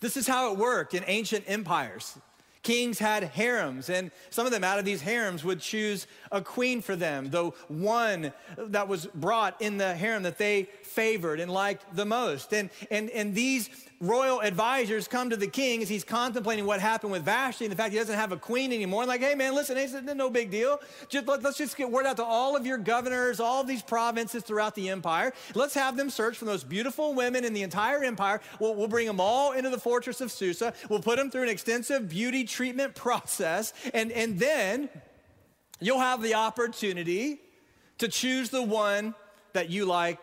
This 0.00 0.16
is 0.16 0.26
how 0.26 0.52
it 0.52 0.58
worked 0.58 0.92
in 0.92 1.04
ancient 1.06 1.44
empires. 1.46 2.18
Kings 2.64 2.98
had 2.98 3.22
harems, 3.24 3.90
and 3.90 4.10
some 4.30 4.46
of 4.46 4.52
them 4.52 4.64
out 4.64 4.78
of 4.78 4.84
these 4.84 5.02
harems 5.02 5.44
would 5.44 5.60
choose 5.60 6.06
a 6.32 6.40
queen 6.40 6.80
for 6.80 6.96
them, 6.96 7.30
the 7.30 7.50
one 7.68 8.32
that 8.56 8.88
was 8.88 9.06
brought 9.06 9.60
in 9.60 9.76
the 9.76 9.94
harem 9.94 10.24
that 10.24 10.38
they 10.38 10.64
favored 10.82 11.40
and 11.40 11.52
liked 11.52 11.84
the 11.94 12.06
most. 12.06 12.52
And, 12.52 12.70
and, 12.90 13.10
and 13.10 13.34
these 13.34 13.68
royal 14.00 14.40
advisors 14.40 15.08
come 15.08 15.30
to 15.30 15.36
the 15.36 15.46
king 15.46 15.82
as 15.82 15.88
he's 15.88 16.04
contemplating 16.04 16.66
what 16.66 16.80
happened 16.80 17.12
with 17.12 17.24
Vashti 17.24 17.64
and 17.64 17.72
the 17.72 17.76
fact 17.76 17.92
he 17.92 17.98
doesn't 17.98 18.14
have 18.14 18.32
a 18.32 18.36
queen 18.36 18.72
anymore. 18.72 19.06
Like, 19.06 19.20
hey 19.20 19.34
man, 19.34 19.54
listen, 19.54 19.76
it's 19.76 19.92
no 19.92 20.30
big 20.30 20.50
deal. 20.50 20.80
Just, 21.08 21.26
let, 21.26 21.44
us 21.44 21.56
just 21.56 21.76
get 21.76 21.90
word 21.90 22.06
out 22.06 22.16
to 22.16 22.24
all 22.24 22.56
of 22.56 22.66
your 22.66 22.78
governors, 22.78 23.40
all 23.40 23.60
of 23.60 23.66
these 23.66 23.82
provinces 23.82 24.42
throughout 24.42 24.74
the 24.74 24.88
empire. 24.88 25.32
Let's 25.54 25.74
have 25.74 25.96
them 25.96 26.10
search 26.10 26.36
for 26.36 26.44
those 26.44 26.64
beautiful 26.64 27.14
women 27.14 27.44
in 27.44 27.52
the 27.52 27.62
entire 27.62 28.02
empire. 28.04 28.40
We'll, 28.60 28.74
we'll 28.74 28.88
bring 28.88 29.06
them 29.06 29.20
all 29.20 29.52
into 29.52 29.70
the 29.70 29.78
fortress 29.78 30.20
of 30.20 30.30
Susa. 30.30 30.74
We'll 30.88 31.02
put 31.02 31.16
them 31.16 31.30
through 31.30 31.44
an 31.44 31.48
extensive 31.48 32.08
beauty 32.08 32.44
treatment 32.44 32.94
process. 32.94 33.72
And, 33.92 34.12
and 34.12 34.38
then 34.38 34.88
you'll 35.80 36.00
have 36.00 36.22
the 36.22 36.34
opportunity 36.34 37.40
to 37.98 38.08
choose 38.08 38.50
the 38.50 38.62
one 38.62 39.14
that 39.52 39.70
you 39.70 39.84
like 39.86 40.18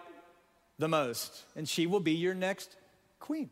the 0.78 0.88
most. 0.88 1.44
And 1.56 1.68
she 1.68 1.88
will 1.88 2.00
be 2.00 2.14
your 2.14 2.34
next 2.34 2.76
queen. 3.20 3.50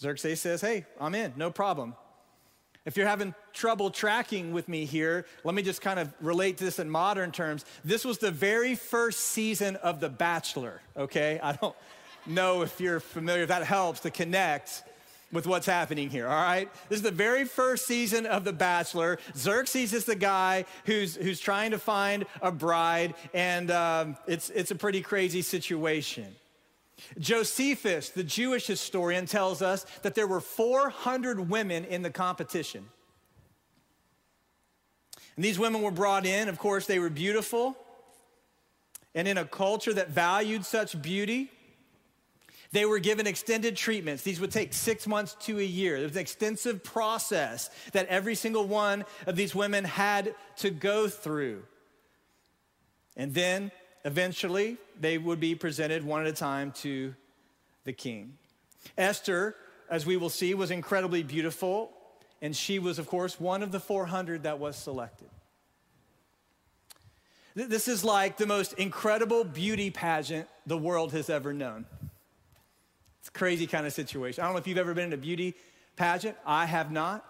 Xerxes 0.00 0.40
says, 0.40 0.60
Hey, 0.60 0.84
I'm 1.00 1.14
in, 1.14 1.32
no 1.36 1.50
problem. 1.50 1.94
If 2.84 2.96
you're 2.96 3.08
having 3.08 3.34
trouble 3.52 3.90
tracking 3.90 4.52
with 4.52 4.68
me 4.68 4.84
here, 4.84 5.26
let 5.42 5.56
me 5.56 5.62
just 5.62 5.80
kind 5.80 5.98
of 5.98 6.12
relate 6.20 6.58
to 6.58 6.64
this 6.64 6.78
in 6.78 6.88
modern 6.88 7.32
terms. 7.32 7.64
This 7.84 8.04
was 8.04 8.18
the 8.18 8.30
very 8.30 8.76
first 8.76 9.20
season 9.20 9.74
of 9.76 9.98
The 9.98 10.08
Bachelor, 10.08 10.80
okay? 10.96 11.40
I 11.42 11.52
don't 11.52 11.74
know 12.26 12.62
if 12.62 12.80
you're 12.80 13.00
familiar, 13.00 13.42
if 13.42 13.48
that 13.48 13.64
helps 13.64 14.00
to 14.00 14.10
connect 14.10 14.84
with 15.32 15.48
what's 15.48 15.66
happening 15.66 16.08
here, 16.08 16.28
all 16.28 16.40
right? 16.40 16.70
This 16.88 16.98
is 16.98 17.02
the 17.02 17.10
very 17.10 17.44
first 17.44 17.86
season 17.86 18.24
of 18.24 18.44
The 18.44 18.52
Bachelor. 18.52 19.18
Xerxes 19.36 19.92
is 19.92 20.04
the 20.04 20.14
guy 20.14 20.64
who's, 20.84 21.16
who's 21.16 21.40
trying 21.40 21.72
to 21.72 21.80
find 21.80 22.24
a 22.40 22.52
bride, 22.52 23.14
and 23.34 23.72
um, 23.72 24.16
it's, 24.28 24.50
it's 24.50 24.70
a 24.70 24.76
pretty 24.76 25.00
crazy 25.00 25.42
situation. 25.42 26.36
Josephus, 27.18 28.10
the 28.10 28.24
Jewish 28.24 28.66
historian, 28.66 29.26
tells 29.26 29.62
us 29.62 29.84
that 30.02 30.14
there 30.14 30.26
were 30.26 30.40
400 30.40 31.50
women 31.50 31.84
in 31.84 32.02
the 32.02 32.10
competition. 32.10 32.86
And 35.36 35.44
these 35.44 35.58
women 35.58 35.82
were 35.82 35.90
brought 35.90 36.24
in. 36.24 36.48
Of 36.48 36.58
course, 36.58 36.86
they 36.86 36.98
were 36.98 37.10
beautiful. 37.10 37.76
And 39.14 39.28
in 39.28 39.38
a 39.38 39.44
culture 39.44 39.92
that 39.92 40.10
valued 40.10 40.64
such 40.64 41.00
beauty, 41.00 41.50
they 42.72 42.84
were 42.84 42.98
given 42.98 43.26
extended 43.26 43.76
treatments. 43.76 44.22
These 44.22 44.40
would 44.40 44.50
take 44.50 44.72
six 44.72 45.06
months 45.06 45.36
to 45.40 45.58
a 45.58 45.64
year. 45.64 45.96
There 45.96 46.04
was 46.04 46.16
an 46.16 46.20
extensive 46.20 46.82
process 46.82 47.70
that 47.92 48.06
every 48.08 48.34
single 48.34 48.66
one 48.66 49.04
of 49.26 49.36
these 49.36 49.54
women 49.54 49.84
had 49.84 50.34
to 50.56 50.70
go 50.70 51.08
through. 51.08 51.62
And 53.16 53.32
then 53.32 53.70
Eventually, 54.06 54.76
they 55.00 55.18
would 55.18 55.40
be 55.40 55.56
presented 55.56 56.04
one 56.04 56.20
at 56.20 56.28
a 56.28 56.32
time 56.32 56.70
to 56.70 57.12
the 57.82 57.92
king. 57.92 58.34
Esther, 58.96 59.56
as 59.90 60.06
we 60.06 60.16
will 60.16 60.30
see, 60.30 60.54
was 60.54 60.70
incredibly 60.70 61.24
beautiful, 61.24 61.90
and 62.40 62.54
she 62.54 62.78
was, 62.78 63.00
of 63.00 63.08
course, 63.08 63.40
one 63.40 63.64
of 63.64 63.72
the 63.72 63.80
400 63.80 64.44
that 64.44 64.60
was 64.60 64.76
selected. 64.76 65.26
This 67.56 67.88
is 67.88 68.04
like 68.04 68.36
the 68.36 68.46
most 68.46 68.74
incredible 68.74 69.42
beauty 69.42 69.90
pageant 69.90 70.46
the 70.66 70.78
world 70.78 71.12
has 71.12 71.28
ever 71.28 71.52
known. 71.52 71.84
It's 73.18 73.28
a 73.28 73.32
crazy 73.32 73.66
kind 73.66 73.88
of 73.88 73.92
situation. 73.92 74.44
I 74.44 74.46
don't 74.46 74.54
know 74.54 74.60
if 74.60 74.68
you've 74.68 74.78
ever 74.78 74.94
been 74.94 75.06
in 75.06 75.14
a 75.14 75.16
beauty 75.16 75.56
pageant. 75.96 76.36
I 76.46 76.66
have 76.66 76.92
not. 76.92 77.24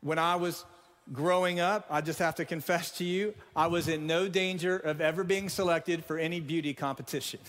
When 0.00 0.18
I 0.18 0.34
was 0.34 0.64
growing 1.12 1.60
up, 1.60 1.86
I 1.90 2.00
just 2.00 2.18
have 2.18 2.34
to 2.36 2.44
confess 2.44 2.90
to 2.92 3.04
you, 3.04 3.34
I 3.54 3.66
was 3.66 3.88
in 3.88 4.06
no 4.06 4.28
danger 4.28 4.76
of 4.76 5.00
ever 5.00 5.24
being 5.24 5.48
selected 5.48 6.04
for 6.04 6.18
any 6.18 6.40
beauty 6.40 6.72
competition. 6.72 7.40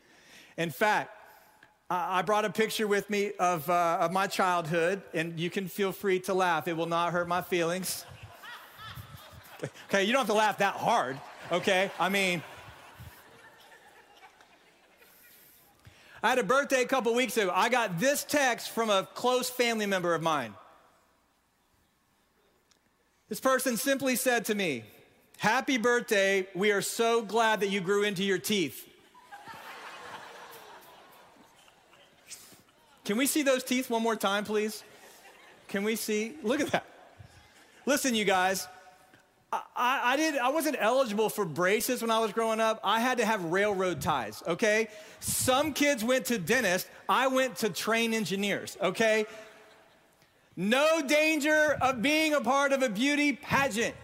in 0.56 0.70
fact, 0.70 1.10
I 1.90 2.22
brought 2.22 2.46
a 2.46 2.50
picture 2.50 2.86
with 2.86 3.10
me 3.10 3.32
of, 3.38 3.68
uh, 3.68 3.98
of 4.00 4.12
my 4.12 4.26
childhood, 4.26 5.02
and 5.12 5.38
you 5.38 5.50
can 5.50 5.68
feel 5.68 5.92
free 5.92 6.20
to 6.20 6.32
laugh. 6.32 6.66
It 6.66 6.74
will 6.74 6.86
not 6.86 7.12
hurt 7.12 7.28
my 7.28 7.42
feelings. 7.42 8.06
okay, 9.88 10.04
you 10.04 10.12
don't 10.12 10.20
have 10.20 10.28
to 10.28 10.32
laugh 10.32 10.58
that 10.58 10.74
hard, 10.74 11.18
okay? 11.50 11.90
I 12.00 12.08
mean, 12.08 12.42
I 16.22 16.30
had 16.30 16.38
a 16.38 16.44
birthday 16.44 16.82
a 16.82 16.86
couple 16.86 17.12
weeks 17.14 17.36
ago. 17.36 17.50
I 17.52 17.68
got 17.68 17.98
this 17.98 18.24
text 18.24 18.70
from 18.70 18.88
a 18.88 19.06
close 19.14 19.50
family 19.50 19.86
member 19.86 20.14
of 20.14 20.22
mine. 20.22 20.54
This 23.32 23.40
person 23.40 23.78
simply 23.78 24.16
said 24.16 24.44
to 24.44 24.54
me, 24.54 24.84
Happy 25.38 25.78
birthday. 25.78 26.46
We 26.54 26.70
are 26.70 26.82
so 26.82 27.22
glad 27.22 27.60
that 27.60 27.70
you 27.70 27.80
grew 27.80 28.02
into 28.02 28.22
your 28.22 28.36
teeth. 28.36 28.86
Can 33.06 33.16
we 33.16 33.24
see 33.24 33.42
those 33.42 33.64
teeth 33.64 33.88
one 33.88 34.02
more 34.02 34.16
time, 34.16 34.44
please? 34.44 34.84
Can 35.68 35.82
we 35.82 35.96
see? 35.96 36.34
Look 36.42 36.60
at 36.60 36.72
that. 36.72 36.84
Listen, 37.86 38.14
you 38.14 38.26
guys, 38.26 38.68
I, 39.50 39.62
I, 39.76 40.16
did, 40.18 40.36
I 40.36 40.50
wasn't 40.50 40.76
eligible 40.78 41.30
for 41.30 41.46
braces 41.46 42.02
when 42.02 42.10
I 42.10 42.18
was 42.18 42.32
growing 42.32 42.60
up. 42.60 42.80
I 42.84 43.00
had 43.00 43.16
to 43.16 43.24
have 43.24 43.42
railroad 43.44 44.02
ties, 44.02 44.42
okay? 44.46 44.88
Some 45.20 45.72
kids 45.72 46.04
went 46.04 46.26
to 46.26 46.36
dentists. 46.36 46.86
I 47.08 47.28
went 47.28 47.56
to 47.56 47.70
train 47.70 48.12
engineers, 48.12 48.76
okay? 48.82 49.24
No 50.56 51.02
danger 51.06 51.76
of 51.80 52.02
being 52.02 52.34
a 52.34 52.40
part 52.40 52.72
of 52.72 52.82
a 52.82 52.88
beauty 52.88 53.32
pageant. 53.32 53.94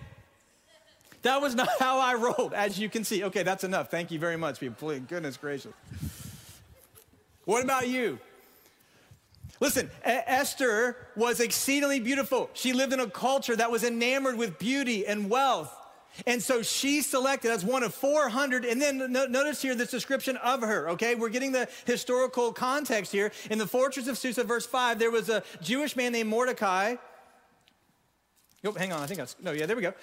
That 1.22 1.42
was 1.42 1.54
not 1.54 1.68
how 1.78 1.98
I 1.98 2.14
rolled, 2.14 2.54
as 2.54 2.78
you 2.78 2.88
can 2.88 3.04
see. 3.04 3.24
Okay, 3.24 3.42
that's 3.42 3.64
enough. 3.64 3.90
Thank 3.90 4.10
you 4.10 4.18
very 4.18 4.36
much, 4.36 4.60
people. 4.60 4.98
Goodness 5.00 5.36
gracious. 5.36 5.72
What 7.44 7.64
about 7.64 7.88
you? 7.88 8.18
Listen, 9.60 9.90
Esther 10.04 10.96
was 11.16 11.40
exceedingly 11.40 11.98
beautiful. 11.98 12.48
She 12.52 12.72
lived 12.72 12.92
in 12.92 13.00
a 13.00 13.10
culture 13.10 13.56
that 13.56 13.70
was 13.70 13.82
enamored 13.82 14.36
with 14.36 14.58
beauty 14.58 15.06
and 15.06 15.28
wealth. 15.28 15.74
And 16.26 16.42
so 16.42 16.62
she 16.62 17.02
selected 17.02 17.50
as 17.50 17.64
one 17.64 17.82
of 17.82 17.94
400. 17.94 18.64
And 18.64 18.80
then 18.80 19.12
notice 19.12 19.62
here 19.62 19.74
this 19.74 19.90
description 19.90 20.36
of 20.38 20.62
her, 20.62 20.90
okay? 20.90 21.14
We're 21.14 21.28
getting 21.28 21.52
the 21.52 21.68
historical 21.86 22.52
context 22.52 23.12
here. 23.12 23.32
In 23.50 23.58
the 23.58 23.66
fortress 23.66 24.08
of 24.08 24.18
Susa, 24.18 24.44
verse 24.44 24.66
5, 24.66 24.98
there 24.98 25.10
was 25.10 25.28
a 25.28 25.42
Jewish 25.62 25.96
man 25.96 26.12
named 26.12 26.28
Mordecai. 26.28 26.96
Oh, 28.64 28.72
hang 28.72 28.92
on, 28.92 29.02
I 29.02 29.06
think 29.06 29.20
I, 29.20 29.26
no, 29.40 29.52
yeah, 29.52 29.66
there 29.66 29.76
we 29.76 29.82
go 29.82 29.94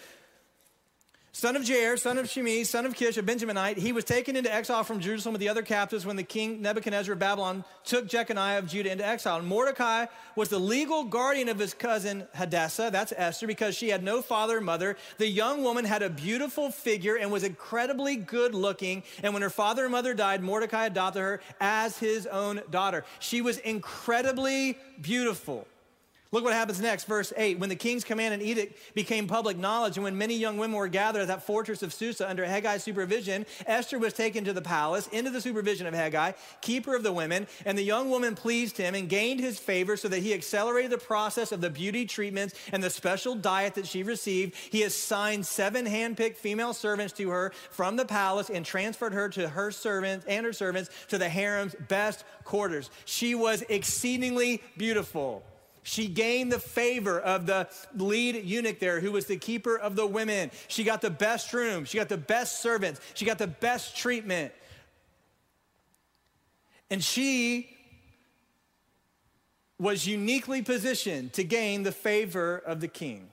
son 1.36 1.58
of 1.58 1.64
Jair, 1.64 2.00
son 2.00 2.18
of 2.18 2.30
Shimei, 2.30 2.64
son 2.64 2.86
of 2.86 2.96
Kish, 2.96 3.18
a 3.18 3.22
Benjaminite. 3.22 3.76
He 3.76 3.92
was 3.92 4.06
taken 4.06 4.38
into 4.38 4.54
exile 4.54 4.86
from 4.86 5.02
Jerusalem 5.02 5.34
with 5.34 5.42
the 5.42 5.50
other 5.50 5.64
captives 5.64 6.06
when 6.06 6.16
the 6.16 6.24
king 6.24 6.62
Nebuchadnezzar 6.62 7.12
of 7.12 7.20
Babylon 7.20 7.66
took 7.84 8.08
Jeconiah 8.08 8.60
of 8.60 8.68
Judah 8.68 8.90
into 8.90 9.06
exile. 9.06 9.40
And 9.40 9.48
Mordecai 9.48 10.06
was 10.38 10.48
the 10.48 10.60
legal 10.60 11.04
guardian 11.04 11.50
of 11.50 11.60
his 11.60 11.74
cousin 11.74 12.26
Hadassah, 12.34 12.90
that's 12.90 13.12
Esther, 13.18 13.48
because 13.48 13.76
she 13.76 13.90
had 13.90 14.02
no 14.02 14.22
father 14.22 14.60
or 14.60 14.62
mother. 14.62 14.96
The 15.18 15.28
young 15.28 15.62
woman 15.62 15.84
had 15.84 16.04
a 16.04 16.10
beautiful 16.10 16.72
figure 16.72 17.18
and 17.18 17.30
was 17.30 17.44
incredibly 17.44 18.16
good 18.16 18.56
looking. 18.56 19.04
And 19.22 19.34
when 19.34 19.42
her 19.42 19.50
father 19.50 19.84
and 19.84 19.92
mother 19.92 20.14
died, 20.14 20.42
Mordecai 20.42 20.86
adopted 20.86 21.22
her 21.22 21.42
as 21.60 21.98
his 21.98 22.28
own 22.28 22.62
daughter. 22.72 23.04
She 23.20 23.42
was 23.42 23.58
incredibly 23.58 24.78
beautiful. 25.02 25.68
Look 26.32 26.44
what 26.44 26.54
happens 26.54 26.82
next, 26.82 27.06
verse 27.06 27.32
8. 27.38 27.60
When 27.60 27.70
the 27.70 27.76
king's 27.76 28.04
command 28.04 28.34
and 28.34 28.44
edict 28.44 28.78
became 28.94 29.28
public 29.28 29.58
knowledge, 29.58 29.96
and 29.96 30.04
when 30.04 30.18
many 30.18 30.36
young 30.36 30.58
women 30.58 30.76
were 30.76 30.88
gathered 30.88 31.22
at 31.22 31.28
that 31.28 31.46
fortress 31.46 31.84
of 31.84 31.94
Susa 31.94 32.28
under 32.28 32.44
Hegai's 32.46 32.84
supervision, 32.84 33.46
Esther 33.66 34.00
was 34.00 34.12
taken 34.12 34.44
to 34.44 34.52
the 34.52 34.62
palace, 34.62 35.08
into 35.08 35.30
the 35.30 35.40
supervision 35.40 35.88
of 35.88 35.94
Hegai, 35.94 36.34
keeper 36.62 36.96
of 36.96 37.04
the 37.04 37.14
women, 37.14 37.48
and 37.64 37.78
the 37.78 37.84
young 37.84 38.10
woman 38.10 38.36
pleased 38.36 38.76
him 38.78 38.96
and 38.96 39.08
gained 39.08 39.40
his 39.40 39.60
favor 39.60 39.96
so 39.96 40.08
that 40.08 40.20
he 40.20 40.34
accelerated 40.34 40.92
the 40.92 40.98
process 40.98 41.52
of 41.52 41.62
the 41.62 41.70
beauty 41.70 42.06
treatments 42.06 42.56
and 42.72 42.84
the 42.84 42.90
special 42.90 43.36
diet 43.36 43.76
that 43.76 43.88
she 43.88 44.04
received. 44.04 44.56
He 44.56 44.84
assigned 44.84 45.46
seven 45.46 45.86
handpicked 45.86 46.38
female 46.38 46.74
servants 46.74 47.14
to 47.14 47.30
her 47.30 47.54
from 47.70 47.96
the 47.96 48.06
palace 48.06 48.50
and 48.50 48.66
transferred 48.66 49.14
her 49.14 49.30
to 49.30 49.48
her 49.48 49.72
servants 49.72 50.26
and 50.28 50.46
her 50.46 50.54
servants 50.54 50.90
to 51.10 51.18
the 51.18 51.30
harem's 51.30 51.76
best 51.88 52.26
quarters. 52.44 52.90
She 53.06 53.36
was 53.36 53.64
exceedingly 53.70 54.62
beautiful. 54.76 55.44
She 55.88 56.08
gained 56.08 56.52
the 56.52 56.58
favor 56.58 57.20
of 57.20 57.46
the 57.46 57.70
lead 57.96 58.44
eunuch 58.44 58.80
there, 58.80 59.00
who 59.00 59.12
was 59.12 59.28
the 59.28 59.38
keeper 59.38 59.78
of 59.78 59.96
the 59.96 60.08
women. 60.08 60.50
She 60.68 60.84
got 60.84 61.00
the 61.00 61.12
best 61.12 61.54
room, 61.54 61.86
she 61.86 62.00
got 62.00 62.10
the 62.10 62.18
best 62.18 62.60
servants, 62.60 63.00
she 63.14 63.24
got 63.24 63.38
the 63.38 63.46
best 63.46 63.96
treatment. 63.96 64.52
And 66.90 67.04
she 67.04 67.70
was 69.78 70.08
uniquely 70.08 70.64
positioned 70.64 71.34
to 71.34 71.44
gain 71.44 71.84
the 71.84 71.92
favor 71.92 72.58
of 72.58 72.80
the 72.82 72.88
king. 72.88 73.30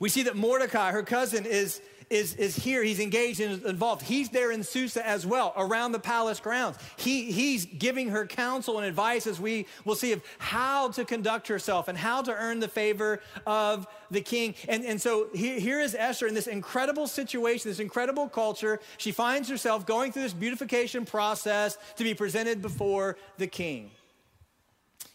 We 0.00 0.08
see 0.08 0.24
that 0.24 0.34
Mordecai, 0.34 0.90
her 0.90 1.04
cousin, 1.04 1.46
is 1.46 1.80
is, 2.10 2.34
is 2.34 2.56
here. 2.56 2.82
He's 2.82 3.00
engaged 3.00 3.40
and 3.40 3.62
involved. 3.64 4.02
He's 4.02 4.30
there 4.30 4.50
in 4.50 4.62
Susa 4.62 5.06
as 5.06 5.26
well, 5.26 5.52
around 5.56 5.92
the 5.92 5.98
palace 5.98 6.40
grounds. 6.40 6.78
He, 6.96 7.30
he's 7.30 7.66
giving 7.66 8.10
her 8.10 8.26
counsel 8.26 8.78
and 8.78 8.86
advice, 8.86 9.26
as 9.26 9.40
we 9.40 9.66
will 9.84 9.94
see, 9.94 10.12
of 10.12 10.22
how 10.38 10.88
to 10.90 11.04
conduct 11.04 11.48
herself 11.48 11.88
and 11.88 11.98
how 11.98 12.22
to 12.22 12.32
earn 12.32 12.60
the 12.60 12.68
favor 12.68 13.20
of 13.46 13.86
the 14.10 14.20
king. 14.20 14.54
And, 14.68 14.84
and 14.84 15.00
so 15.00 15.28
here, 15.34 15.60
here 15.60 15.80
is 15.80 15.94
Esther 15.94 16.26
in 16.26 16.34
this 16.34 16.46
incredible 16.46 17.06
situation, 17.06 17.70
this 17.70 17.80
incredible 17.80 18.28
culture. 18.28 18.80
She 18.96 19.12
finds 19.12 19.48
herself 19.48 19.86
going 19.86 20.12
through 20.12 20.22
this 20.22 20.34
beautification 20.34 21.04
process 21.04 21.76
to 21.96 22.04
be 22.04 22.14
presented 22.14 22.62
before 22.62 23.16
the 23.36 23.46
king. 23.46 23.90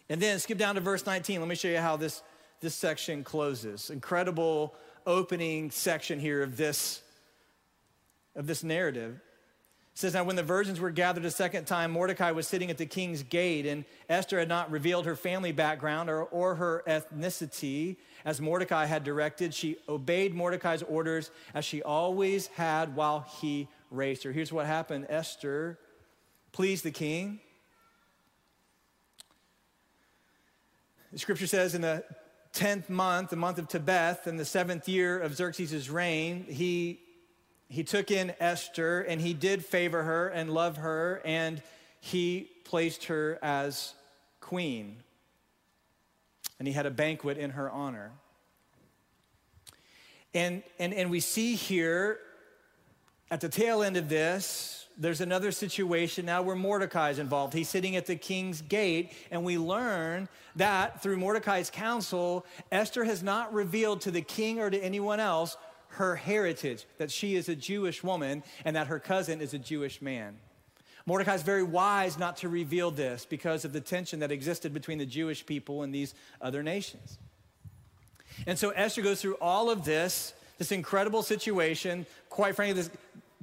And 0.10 0.21
then 0.21 0.38
skip 0.39 0.58
down 0.58 0.75
to 0.75 0.82
verse 0.82 1.06
19. 1.06 1.39
Let 1.39 1.49
me 1.49 1.56
show 1.56 1.69
you 1.69 1.77
how 1.77 1.97
this, 1.97 2.21
this 2.62 2.75
section 2.75 3.23
closes. 3.23 3.89
Incredible 3.89 4.75
opening 5.05 5.71
section 5.71 6.19
here 6.19 6.41
of 6.43 6.57
this, 6.57 7.01
of 8.35 8.47
this 8.47 8.63
narrative. 8.63 9.19
It 9.93 9.99
says, 9.99 10.13
Now 10.15 10.23
when 10.23 10.35
the 10.35 10.43
virgins 10.43 10.79
were 10.79 10.89
gathered 10.89 11.25
a 11.25 11.31
second 11.31 11.65
time, 11.65 11.91
Mordecai 11.91 12.31
was 12.31 12.47
sitting 12.47 12.71
at 12.71 12.77
the 12.77 12.85
king's 12.85 13.21
gate, 13.21 13.65
and 13.65 13.85
Esther 14.09 14.39
had 14.39 14.49
not 14.49 14.71
revealed 14.71 15.05
her 15.05 15.15
family 15.15 15.51
background 15.51 16.09
or, 16.09 16.23
or 16.23 16.55
her 16.55 16.83
ethnicity 16.87 17.97
as 18.25 18.41
Mordecai 18.41 18.85
had 18.85 19.03
directed. 19.03 19.53
She 19.53 19.77
obeyed 19.87 20.33
Mordecai's 20.33 20.81
orders 20.81 21.29
as 21.53 21.63
she 21.63 21.83
always 21.83 22.47
had 22.47 22.95
while 22.95 23.27
he 23.39 23.67
raised 23.91 24.23
her. 24.23 24.31
Here's 24.31 24.51
what 24.51 24.65
happened 24.65 25.05
Esther 25.09 25.77
pleased 26.51 26.83
the 26.83 26.91
king. 26.91 27.39
The 31.11 31.19
scripture 31.19 31.45
says 31.45 31.75
in 31.75 31.81
the 31.81 32.03
10th 32.53 32.87
month, 32.87 33.31
the 33.31 33.35
month 33.35 33.57
of 33.57 33.67
Tebeth, 33.67 34.27
in 34.27 34.37
the 34.37 34.45
seventh 34.45 34.87
year 34.87 35.19
of 35.19 35.35
Xerxes' 35.35 35.89
reign, 35.89 36.45
he, 36.47 36.99
he 37.67 37.83
took 37.83 38.11
in 38.11 38.33
Esther 38.39 39.01
and 39.01 39.19
he 39.19 39.33
did 39.33 39.65
favor 39.65 40.03
her 40.03 40.27
and 40.27 40.53
love 40.53 40.77
her, 40.77 41.21
and 41.25 41.61
he 41.99 42.49
placed 42.63 43.05
her 43.05 43.39
as 43.41 43.95
queen. 44.39 44.97
And 46.59 46.67
he 46.67 46.73
had 46.73 46.85
a 46.85 46.91
banquet 46.91 47.37
in 47.37 47.51
her 47.51 47.71
honor. 47.71 48.11
And, 50.35 50.61
and, 50.77 50.93
and 50.93 51.09
we 51.09 51.19
see 51.19 51.55
here 51.55 52.19
at 53.31 53.41
the 53.41 53.49
tail 53.49 53.81
end 53.81 53.97
of 53.97 54.09
this, 54.09 54.82
there's 54.97 55.21
another 55.21 55.51
situation 55.51 56.25
now 56.25 56.41
where 56.41 56.56
Mordecai 56.56 57.10
is 57.10 57.19
involved. 57.19 57.53
He's 57.53 57.69
sitting 57.69 57.95
at 57.95 58.06
the 58.06 58.15
king's 58.15 58.62
gate, 58.62 59.12
and 59.32 59.43
we 59.43 59.58
learn 59.58 60.29
that 60.56 61.01
through 61.01 61.17
Mordecai's 61.17 61.69
counsel, 61.69 62.45
Esther 62.71 63.03
has 63.03 63.23
not 63.23 63.53
revealed 63.53 64.01
to 64.01 64.12
the 64.12 64.21
king 64.21 64.60
or 64.60 64.69
to 64.69 64.77
anyone 64.77 65.19
else 65.19 65.58
her 65.93 66.15
heritage, 66.15 66.86
that 66.97 67.12
she 67.12 67.36
is 67.36 67.49
a 67.49 67.56
Jewish 67.56 68.03
woman 68.03 68.43
and 68.65 68.75
that 68.75 68.88
her 68.88 68.99
cousin 68.99 69.41
is 69.41 69.53
a 69.53 69.60
Jewish 69.60 70.01
man. 70.01 70.38
Mordecai 71.06 71.36
is 71.36 71.43
very 71.43 71.63
wise 71.63 72.17
not 72.17 72.38
to 72.38 72.49
reveal 72.49 72.89
this 72.89 73.25
because 73.25 73.65
of 73.65 73.73
the 73.73 73.82
tension 73.82 74.19
that 74.19 74.32
existed 74.32 74.73
between 74.73 74.97
the 74.97 75.06
Jewish 75.06 75.45
people 75.45 75.84
and 75.84 75.93
these 75.93 76.15
other 76.41 76.63
nations. 76.63 77.17
And 78.47 78.58
so 78.58 78.71
Esther 78.71 79.01
goes 79.01 79.21
through 79.21 79.36
all 79.36 79.69
of 79.69 79.86
this, 79.86 80.34
this 80.58 80.71
incredible 80.71 81.21
situation, 81.21 82.06
quite 82.29 82.56
frankly, 82.56 82.73
this 82.73 82.89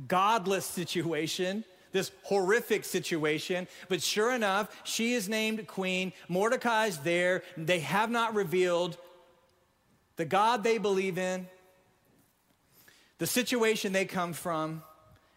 godless 0.09 0.65
situation, 0.65 1.65
this 1.93 2.11
horrific 2.23 2.85
situation. 2.85 3.67
But 3.89 4.03
sure 4.03 4.35
enough, 4.35 4.75
she 4.85 5.15
is 5.15 5.29
named 5.29 5.67
queen. 5.67 6.13
Mordecai's 6.29 6.99
there. 6.99 7.43
They 7.57 7.81
have 7.81 8.11
not 8.11 8.35
revealed 8.35 8.97
the 10.17 10.25
God 10.25 10.63
they 10.63 10.79
believe 10.79 11.19
in, 11.19 11.49
the 13.19 13.27
situation 13.27 13.93
they 13.93 14.05
come 14.05 14.33
from. 14.33 14.83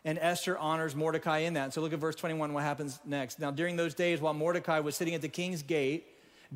And 0.05 0.19
Esther 0.19 0.57
honors 0.57 0.97
Mordecai 0.97 1.39
in 1.39 1.53
that. 1.53 1.73
So 1.73 1.79
look 1.79 1.93
at 1.93 1.99
verse 1.99 2.15
21, 2.15 2.51
what 2.51 2.63
happens 2.63 2.99
next. 3.05 3.39
Now, 3.39 3.51
during 3.51 3.77
those 3.77 3.93
days, 3.93 4.19
while 4.19 4.33
Mordecai 4.33 4.79
was 4.79 4.97
sitting 4.97 5.15
at 5.15 5.21
the 5.21 5.29
king's 5.29 5.63
gate, 5.63 6.05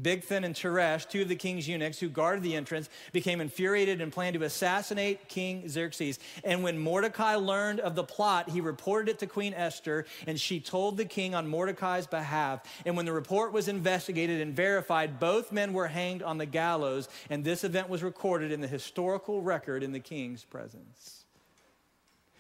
Bigthan 0.01 0.43
and 0.43 0.55
Teresh, 0.55 1.10
two 1.10 1.23
of 1.23 1.29
the 1.29 1.36
king's 1.36 1.67
eunuchs 1.67 1.99
who 1.99 2.10
guarded 2.10 2.43
the 2.43 2.55
entrance, 2.55 2.89
became 3.12 3.41
infuriated 3.41 4.01
and 4.01 4.12
planned 4.12 4.36
to 4.36 4.43
assassinate 4.43 5.27
King 5.27 5.67
Xerxes. 5.67 6.19
And 6.43 6.63
when 6.63 6.77
Mordecai 6.77 7.36
learned 7.36 7.79
of 7.79 7.95
the 7.95 8.03
plot, 8.03 8.49
he 8.49 8.62
reported 8.62 9.10
it 9.10 9.19
to 9.19 9.27
Queen 9.27 9.53
Esther, 9.53 10.05
and 10.25 10.39
she 10.39 10.60
told 10.60 10.97
the 10.97 11.05
king 11.05 11.33
on 11.33 11.47
Mordecai's 11.47 12.07
behalf. 12.07 12.62
And 12.86 12.95
when 12.95 13.05
the 13.05 13.13
report 13.13 13.53
was 13.53 13.67
investigated 13.67 14.41
and 14.41 14.55
verified, 14.55 15.19
both 15.19 15.51
men 15.51 15.73
were 15.73 15.88
hanged 15.88 16.23
on 16.23 16.38
the 16.38 16.45
gallows, 16.45 17.10
and 17.29 17.43
this 17.43 17.63
event 17.63 17.89
was 17.89 18.03
recorded 18.03 18.51
in 18.51 18.62
the 18.62 18.67
historical 18.67 19.41
record 19.41 19.83
in 19.83 19.91
the 19.91 19.99
king's 19.99 20.43
presence. 20.43 21.25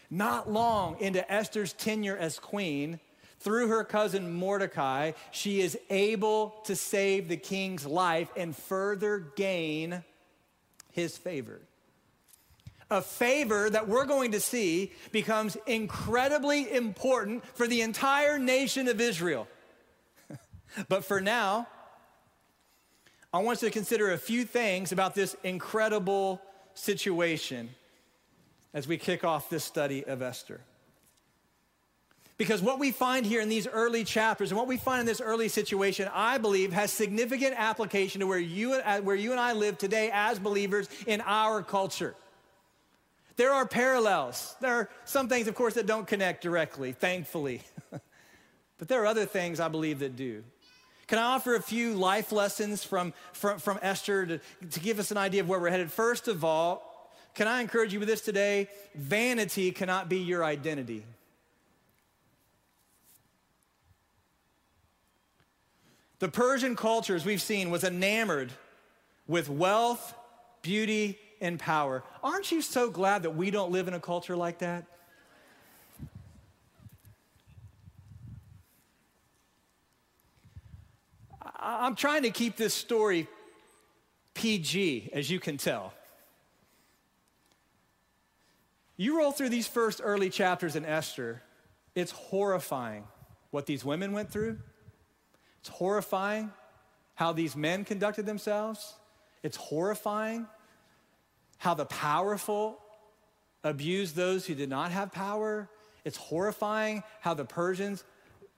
Not 0.09 0.49
long 0.49 0.99
into 0.99 1.29
Esther's 1.31 1.73
tenure 1.73 2.15
as 2.15 2.39
queen, 2.39 2.99
through 3.39 3.67
her 3.67 3.83
cousin 3.83 4.33
Mordecai, 4.33 5.11
she 5.31 5.61
is 5.61 5.77
able 5.89 6.55
to 6.65 6.75
save 6.75 7.27
the 7.27 7.37
king's 7.37 7.85
life 7.85 8.29
and 8.35 8.55
further 8.55 9.19
gain 9.35 10.03
his 10.91 11.17
favor. 11.17 11.61
A 12.89 13.01
favor 13.01 13.69
that 13.69 13.87
we're 13.87 14.05
going 14.05 14.31
to 14.31 14.39
see 14.39 14.93
becomes 15.11 15.57
incredibly 15.67 16.71
important 16.71 17.45
for 17.55 17.67
the 17.67 17.81
entire 17.81 18.39
nation 18.39 18.87
of 18.87 19.01
Israel. 19.01 19.47
but 20.89 21.03
for 21.03 21.19
now, 21.19 21.67
I 23.33 23.39
want 23.39 23.61
you 23.61 23.67
to 23.67 23.73
consider 23.73 24.11
a 24.11 24.17
few 24.17 24.45
things 24.45 24.91
about 24.91 25.13
this 25.13 25.35
incredible 25.43 26.41
situation 26.73 27.69
as 28.73 28.87
we 28.87 28.97
kick 28.97 29.23
off 29.23 29.49
this 29.49 29.63
study 29.63 30.05
of 30.05 30.21
Esther. 30.21 30.61
Because 32.37 32.61
what 32.61 32.77
we 32.77 32.91
find 32.91 33.25
here 33.25 33.41
in 33.41 33.49
these 33.49 33.67
early 33.67 34.03
chapters 34.03 34.51
and 34.51 34.57
what 34.57 34.67
we 34.67 34.77
find 34.77 34.99
in 34.99 35.05
this 35.07 35.21
early 35.21 35.47
situation, 35.47 36.07
I 36.13 36.37
believe, 36.37 36.71
has 36.71 36.91
significant 36.91 37.55
application 37.57 38.21
to 38.21 38.27
where 38.27 38.37
you, 38.37 38.73
uh, 38.73 38.99
where 39.01 39.15
you 39.15 39.31
and 39.31 39.39
I 39.39 39.53
live 39.53 39.79
today 39.79 40.11
as 40.13 40.37
believers 40.37 40.87
in 41.07 41.21
our 41.21 41.63
culture. 41.63 42.15
There 43.37 43.51
are 43.51 43.65
parallels. 43.67 44.55
There 44.61 44.73
are 44.73 44.89
some 45.05 45.29
things, 45.29 45.47
of 45.47 45.55
course, 45.55 45.73
that 45.75 45.87
don't 45.87 46.07
connect 46.07 46.43
directly, 46.43 46.91
thankfully. 46.91 47.61
but 47.89 48.87
there 48.87 49.01
are 49.01 49.07
other 49.07 49.25
things 49.25 49.59
I 49.59 49.67
believe 49.67 49.99
that 49.99 50.15
do. 50.15 50.43
Can 51.07 51.17
I 51.17 51.23
offer 51.23 51.55
a 51.55 51.61
few 51.61 51.93
life 51.93 52.31
lessons 52.31 52.83
from, 52.83 53.13
from, 53.33 53.57
from 53.59 53.79
Esther 53.81 54.25
to, 54.25 54.39
to 54.71 54.79
give 54.79 54.99
us 54.99 55.09
an 55.09 55.17
idea 55.17 55.41
of 55.41 55.49
where 55.49 55.59
we're 55.59 55.69
headed? 55.69 55.91
First 55.91 56.27
of 56.27 56.43
all, 56.43 57.11
can 57.33 57.47
I 57.47 57.61
encourage 57.61 57.93
you 57.93 57.99
with 57.99 58.09
this 58.09 58.21
today? 58.21 58.67
Vanity 58.93 59.71
cannot 59.71 60.09
be 60.09 60.17
your 60.17 60.43
identity. 60.43 61.03
The 66.19 66.29
Persian 66.29 66.75
culture, 66.75 67.15
as 67.15 67.25
we've 67.25 67.41
seen, 67.41 67.69
was 67.69 67.83
enamored 67.83 68.51
with 69.27 69.49
wealth, 69.49 70.15
beauty, 70.61 71.19
and 71.41 71.59
power. 71.59 72.03
Aren't 72.23 72.51
you 72.51 72.61
so 72.61 72.89
glad 72.89 73.23
that 73.23 73.35
we 73.35 73.51
don't 73.51 73.71
live 73.71 73.87
in 73.87 73.93
a 73.93 73.99
culture 73.99 74.35
like 74.35 74.59
that? 74.59 74.85
I'm 81.59 81.95
trying 81.95 82.23
to 82.23 82.31
keep 82.31 82.55
this 82.55 82.73
story 82.73 83.27
PG, 84.33 85.09
as 85.13 85.29
you 85.29 85.39
can 85.39 85.57
tell. 85.57 85.93
You 88.95 89.17
roll 89.17 89.31
through 89.31 89.49
these 89.49 89.67
first 89.67 90.01
early 90.03 90.29
chapters 90.29 90.75
in 90.75 90.85
Esther, 90.85 91.41
it's 91.93 92.11
horrifying 92.11 93.03
what 93.51 93.65
these 93.65 93.83
women 93.83 94.11
went 94.11 94.31
through. 94.31 94.57
It's 95.67 95.75
horrifying 95.75 96.53
how 97.15 97.33
these 97.33 97.53
men 97.53 97.83
conducted 97.83 98.25
themselves. 98.25 98.93
It's 99.43 99.57
horrifying 99.57 100.47
how 101.57 101.73
the 101.73 101.83
powerful 101.83 102.79
abused 103.65 104.15
those 104.15 104.45
who 104.45 104.55
did 104.55 104.69
not 104.69 104.91
have 104.91 105.11
power. 105.11 105.67
It's 106.05 106.15
horrifying 106.15 107.03
how 107.19 107.33
the 107.33 107.43
Persians 107.43 108.05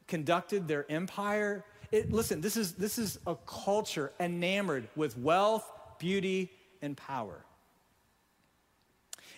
conducted 0.07 0.67
their 0.67 0.85
empire. 0.91 1.65
It, 1.91 2.11
listen, 2.11 2.41
this 2.41 2.55
is, 2.55 2.73
this 2.73 2.99
is 2.99 3.17
a 3.25 3.35
culture 3.47 4.11
enamored 4.19 4.87
with 4.95 5.17
wealth, 5.17 5.67
beauty, 5.97 6.51
and 6.83 6.95
power. 6.95 7.43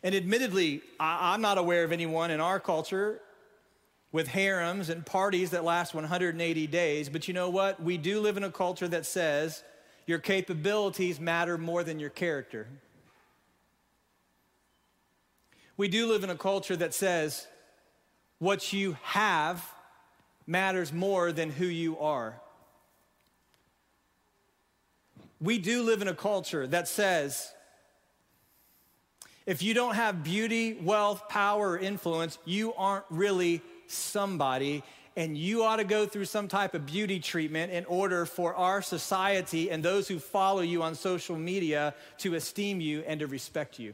And 0.03 0.13
admittedly, 0.13 0.81
I, 0.99 1.33
I'm 1.33 1.41
not 1.41 1.57
aware 1.57 1.85
of 1.85 1.93
anyone 1.93 2.31
in 2.31 2.41
our 2.41 2.59
culture 2.59 3.21
with 4.11 4.27
harems 4.27 4.89
and 4.89 5.05
parties 5.05 5.51
that 5.51 5.63
last 5.63 5.93
180 5.93 6.67
days. 6.67 7.09
But 7.09 7.27
you 7.27 7.33
know 7.33 7.49
what? 7.49 7.81
We 7.81 7.97
do 7.97 8.19
live 8.19 8.37
in 8.37 8.43
a 8.43 8.51
culture 8.51 8.87
that 8.87 9.05
says 9.05 9.63
your 10.05 10.19
capabilities 10.19 11.19
matter 11.19 11.57
more 11.57 11.83
than 11.83 11.99
your 11.99 12.09
character. 12.09 12.67
We 15.77 15.87
do 15.87 16.07
live 16.07 16.23
in 16.23 16.29
a 16.29 16.35
culture 16.35 16.75
that 16.75 16.93
says 16.93 17.47
what 18.39 18.73
you 18.73 18.97
have 19.03 19.65
matters 20.45 20.91
more 20.91 21.31
than 21.31 21.49
who 21.49 21.65
you 21.65 21.97
are. 21.99 22.39
We 25.39 25.57
do 25.57 25.83
live 25.83 26.01
in 26.01 26.07
a 26.07 26.13
culture 26.13 26.67
that 26.67 26.87
says 26.87 27.51
if 29.45 29.63
you 29.63 29.73
don't 29.73 29.95
have 29.95 30.23
beauty, 30.23 30.73
wealth, 30.73 31.27
power, 31.29 31.71
or 31.71 31.79
influence, 31.79 32.37
you 32.45 32.73
aren't 32.73 33.05
really 33.09 33.61
somebody, 33.91 34.83
and 35.15 35.37
you 35.37 35.63
ought 35.63 35.77
to 35.77 35.83
go 35.83 36.05
through 36.05 36.25
some 36.25 36.47
type 36.47 36.73
of 36.73 36.85
beauty 36.85 37.19
treatment 37.19 37.71
in 37.71 37.85
order 37.85 38.25
for 38.25 38.55
our 38.55 38.81
society 38.81 39.69
and 39.69 39.83
those 39.83 40.07
who 40.07 40.19
follow 40.19 40.61
you 40.61 40.83
on 40.83 40.95
social 40.95 41.37
media 41.37 41.93
to 42.19 42.35
esteem 42.35 42.79
you 42.79 43.03
and 43.05 43.19
to 43.19 43.27
respect 43.27 43.79
you. 43.79 43.93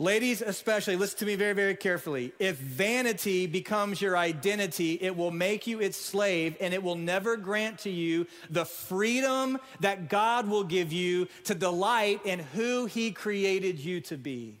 Ladies, 0.00 0.42
especially, 0.42 0.94
listen 0.94 1.18
to 1.18 1.26
me 1.26 1.34
very, 1.34 1.54
very 1.54 1.74
carefully. 1.74 2.32
If 2.38 2.56
vanity 2.56 3.48
becomes 3.48 4.00
your 4.00 4.16
identity, 4.16 4.92
it 4.92 5.16
will 5.16 5.32
make 5.32 5.66
you 5.66 5.80
its 5.80 6.00
slave 6.00 6.56
and 6.60 6.72
it 6.72 6.84
will 6.84 6.94
never 6.94 7.36
grant 7.36 7.80
to 7.80 7.90
you 7.90 8.28
the 8.48 8.64
freedom 8.64 9.58
that 9.80 10.08
God 10.08 10.46
will 10.48 10.62
give 10.62 10.92
you 10.92 11.26
to 11.44 11.54
delight 11.54 12.20
in 12.24 12.38
who 12.38 12.86
He 12.86 13.10
created 13.10 13.80
you 13.80 14.00
to 14.02 14.16
be. 14.16 14.60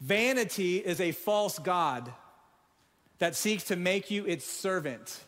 Vanity 0.00 0.78
is 0.78 1.00
a 1.00 1.12
false 1.12 1.58
God 1.58 2.12
that 3.18 3.34
seeks 3.34 3.64
to 3.64 3.76
make 3.76 4.10
you 4.10 4.24
its 4.26 4.44
servant 4.44 5.24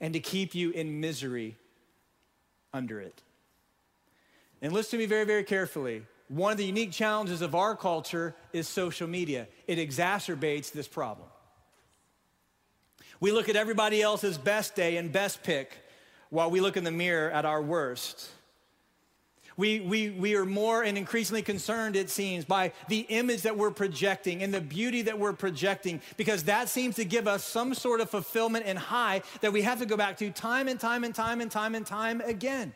and 0.00 0.12
to 0.14 0.20
keep 0.20 0.54
you 0.54 0.70
in 0.70 1.00
misery 1.00 1.56
under 2.72 3.00
it. 3.00 3.22
And 4.60 4.72
listen 4.72 4.92
to 4.92 4.98
me 4.98 5.06
very, 5.06 5.24
very 5.24 5.44
carefully. 5.44 6.02
One 6.28 6.52
of 6.52 6.58
the 6.58 6.64
unique 6.64 6.92
challenges 6.92 7.40
of 7.40 7.54
our 7.54 7.76
culture 7.76 8.34
is 8.52 8.68
social 8.68 9.08
media. 9.08 9.46
It 9.66 9.78
exacerbates 9.78 10.72
this 10.72 10.88
problem. 10.88 11.28
We 13.20 13.32
look 13.32 13.48
at 13.48 13.56
everybody 13.56 14.02
else's 14.02 14.38
best 14.38 14.74
day 14.74 14.96
and 14.96 15.10
best 15.10 15.42
pick 15.42 15.72
while 16.30 16.50
we 16.50 16.60
look 16.60 16.76
in 16.76 16.84
the 16.84 16.90
mirror 16.90 17.30
at 17.30 17.44
our 17.44 17.62
worst. 17.62 18.28
We, 19.58 19.80
we, 19.80 20.10
we 20.10 20.36
are 20.36 20.46
more 20.46 20.84
and 20.84 20.96
increasingly 20.96 21.42
concerned, 21.42 21.96
it 21.96 22.10
seems, 22.10 22.44
by 22.44 22.72
the 22.88 23.00
image 23.00 23.42
that 23.42 23.58
we're 23.58 23.72
projecting 23.72 24.44
and 24.44 24.54
the 24.54 24.60
beauty 24.60 25.02
that 25.02 25.18
we're 25.18 25.32
projecting, 25.32 26.00
because 26.16 26.44
that 26.44 26.68
seems 26.68 26.94
to 26.94 27.04
give 27.04 27.26
us 27.26 27.44
some 27.44 27.74
sort 27.74 28.00
of 28.00 28.08
fulfillment 28.08 28.66
and 28.66 28.78
high 28.78 29.20
that 29.40 29.52
we 29.52 29.62
have 29.62 29.80
to 29.80 29.86
go 29.86 29.96
back 29.96 30.16
to 30.18 30.30
time 30.30 30.68
and 30.68 30.78
time 30.78 31.02
and 31.02 31.12
time 31.12 31.40
and 31.40 31.50
time 31.50 31.74
and 31.74 31.84
time 31.84 32.20
again. 32.20 32.72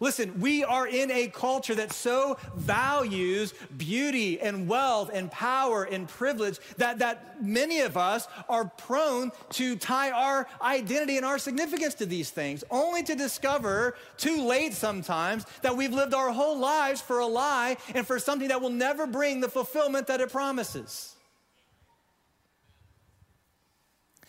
Listen, 0.00 0.40
we 0.40 0.64
are 0.64 0.86
in 0.86 1.10
a 1.10 1.28
culture 1.28 1.74
that 1.74 1.92
so 1.92 2.38
values 2.56 3.54
beauty 3.76 4.40
and 4.40 4.66
wealth 4.66 5.10
and 5.12 5.30
power 5.30 5.84
and 5.84 6.08
privilege 6.08 6.58
that, 6.78 6.98
that 6.98 7.42
many 7.42 7.80
of 7.80 7.96
us 7.96 8.26
are 8.48 8.64
prone 8.64 9.30
to 9.50 9.76
tie 9.76 10.10
our 10.10 10.48
identity 10.60 11.16
and 11.16 11.26
our 11.26 11.38
significance 11.38 11.94
to 11.94 12.06
these 12.06 12.30
things, 12.30 12.64
only 12.70 13.02
to 13.02 13.14
discover 13.14 13.96
too 14.16 14.44
late 14.46 14.72
sometimes 14.72 15.44
that 15.60 15.76
we've 15.76 15.92
lived 15.92 16.14
our 16.14 16.32
whole 16.32 16.58
lives 16.58 17.00
for 17.00 17.18
a 17.18 17.26
lie 17.26 17.76
and 17.94 18.06
for 18.06 18.18
something 18.18 18.48
that 18.48 18.60
will 18.60 18.70
never 18.70 19.06
bring 19.06 19.40
the 19.40 19.48
fulfillment 19.48 20.06
that 20.06 20.20
it 20.20 20.32
promises. 20.32 21.14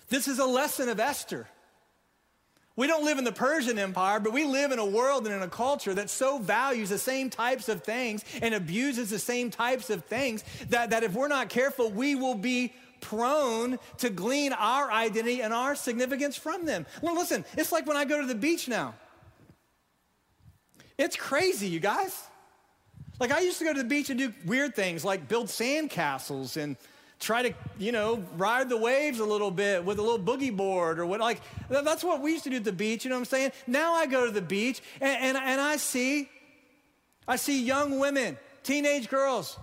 This 0.10 0.28
is 0.28 0.40
a 0.40 0.46
lesson 0.46 0.90
of 0.90 1.00
Esther. 1.00 1.48
We 2.76 2.88
don't 2.88 3.06
live 3.06 3.20
in 3.20 3.24
the 3.24 3.32
Persian 3.32 3.78
Empire, 3.78 4.20
but 4.20 4.34
we 4.34 4.46
live 4.46 4.72
in 4.72 4.80
a 4.80 4.86
world 4.86 5.28
and 5.28 5.36
in 5.36 5.44
a 5.44 5.48
culture 5.48 5.94
that 5.94 6.10
so 6.10 6.40
values 6.40 6.90
the 6.90 6.98
same 6.98 7.30
types 7.30 7.70
of 7.70 7.84
things 7.84 8.26
and 8.42 8.56
abuses 8.56 9.12
the 9.12 9.20
same 9.20 9.52
types 9.52 9.92
of 9.92 10.06
things 10.06 10.44
that, 10.70 10.90
that 10.90 11.04
if 11.04 11.14
we're 11.14 11.28
not 11.28 11.50
careful, 11.50 11.92
we 11.92 12.16
will 12.16 12.34
be 12.36 12.74
prone 13.00 13.78
to 13.98 14.10
glean 14.10 14.54
our 14.54 14.92
identity 14.92 15.42
and 15.42 15.54
our 15.54 15.76
significance 15.76 16.36
from 16.36 16.66
them. 16.66 16.88
Well, 17.02 17.16
listen, 17.16 17.46
it's 17.58 17.72
like 17.72 17.86
when 17.86 17.98
I 17.98 18.06
go 18.06 18.20
to 18.22 18.28
the 18.28 18.34
beach 18.34 18.68
now. 18.68 18.96
It's 20.98 21.16
crazy, 21.16 21.68
you 21.68 21.80
guys. 21.80 22.24
Like 23.20 23.32
I 23.32 23.42
used 23.42 23.60
to 23.60 23.66
go 23.66 23.74
to 23.74 23.80
the 23.80 23.88
beach 23.88 24.10
and 24.10 24.18
do 24.18 24.34
weird 24.46 24.76
things 24.76 25.06
like 25.06 25.28
build 25.28 25.48
sandcastles 25.48 26.58
and 26.58 26.76
try 27.24 27.44
to, 27.44 27.54
you 27.80 27.92
know, 27.92 28.24
ride 28.38 28.70
the 28.70 28.78
waves 28.78 29.20
a 29.20 29.26
little 29.26 29.52
bit 29.52 29.84
with 29.84 30.00
a 30.00 30.02
little 30.02 30.20
boogie 30.20 30.56
board 30.56 31.00
or 31.00 31.06
what. 31.06 31.20
Like, 31.20 31.42
that's 31.70 32.04
what 32.04 32.22
we 32.22 32.32
used 32.32 32.44
to 32.44 32.50
do 32.50 32.58
at 32.58 32.64
the 32.64 32.72
beach, 32.72 33.06
you 33.06 33.10
know 33.10 33.16
what 33.16 33.22
I'm 33.22 33.26
saying? 33.26 33.52
Now 33.66 33.94
I 33.94 34.06
go 34.06 34.26
to 34.26 34.32
the 34.32 34.42
beach 34.42 34.82
and, 35.02 35.36
and, 35.36 35.38
and 35.38 35.62
I 35.62 35.78
see, 35.78 36.30
I 37.28 37.38
see 37.38 37.64
young 37.64 38.00
women, 38.00 38.38
teenage 38.64 39.10
girls, 39.10 39.58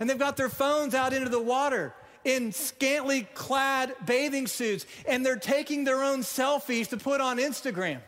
and 0.00 0.08
they've 0.08 0.18
got 0.18 0.36
their 0.36 0.48
phones 0.48 0.94
out 0.94 1.12
into 1.12 1.28
the 1.28 1.42
water 1.42 1.94
in 2.24 2.52
scantily 2.52 3.28
clad 3.34 3.94
bathing 4.06 4.46
suits, 4.46 4.86
and 5.06 5.24
they're 5.24 5.36
taking 5.36 5.84
their 5.84 6.02
own 6.02 6.20
selfies 6.20 6.88
to 6.88 6.96
put 6.96 7.20
on 7.20 7.36
Instagram. 7.36 8.00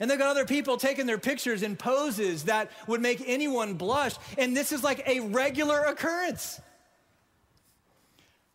And 0.00 0.10
they've 0.10 0.18
got 0.18 0.28
other 0.28 0.44
people 0.44 0.76
taking 0.76 1.06
their 1.06 1.18
pictures 1.18 1.62
in 1.62 1.76
poses 1.76 2.44
that 2.44 2.70
would 2.86 3.00
make 3.00 3.22
anyone 3.26 3.74
blush. 3.74 4.14
And 4.36 4.56
this 4.56 4.72
is 4.72 4.82
like 4.82 5.02
a 5.06 5.20
regular 5.20 5.82
occurrence. 5.82 6.60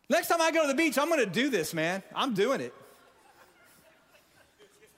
Next 0.08 0.28
time 0.28 0.40
I 0.40 0.50
go 0.50 0.62
to 0.62 0.68
the 0.68 0.74
beach, 0.74 0.98
I'm 0.98 1.08
gonna 1.08 1.24
do 1.24 1.48
this, 1.48 1.72
man. 1.72 2.02
I'm 2.14 2.34
doing 2.34 2.60
it. 2.60 2.74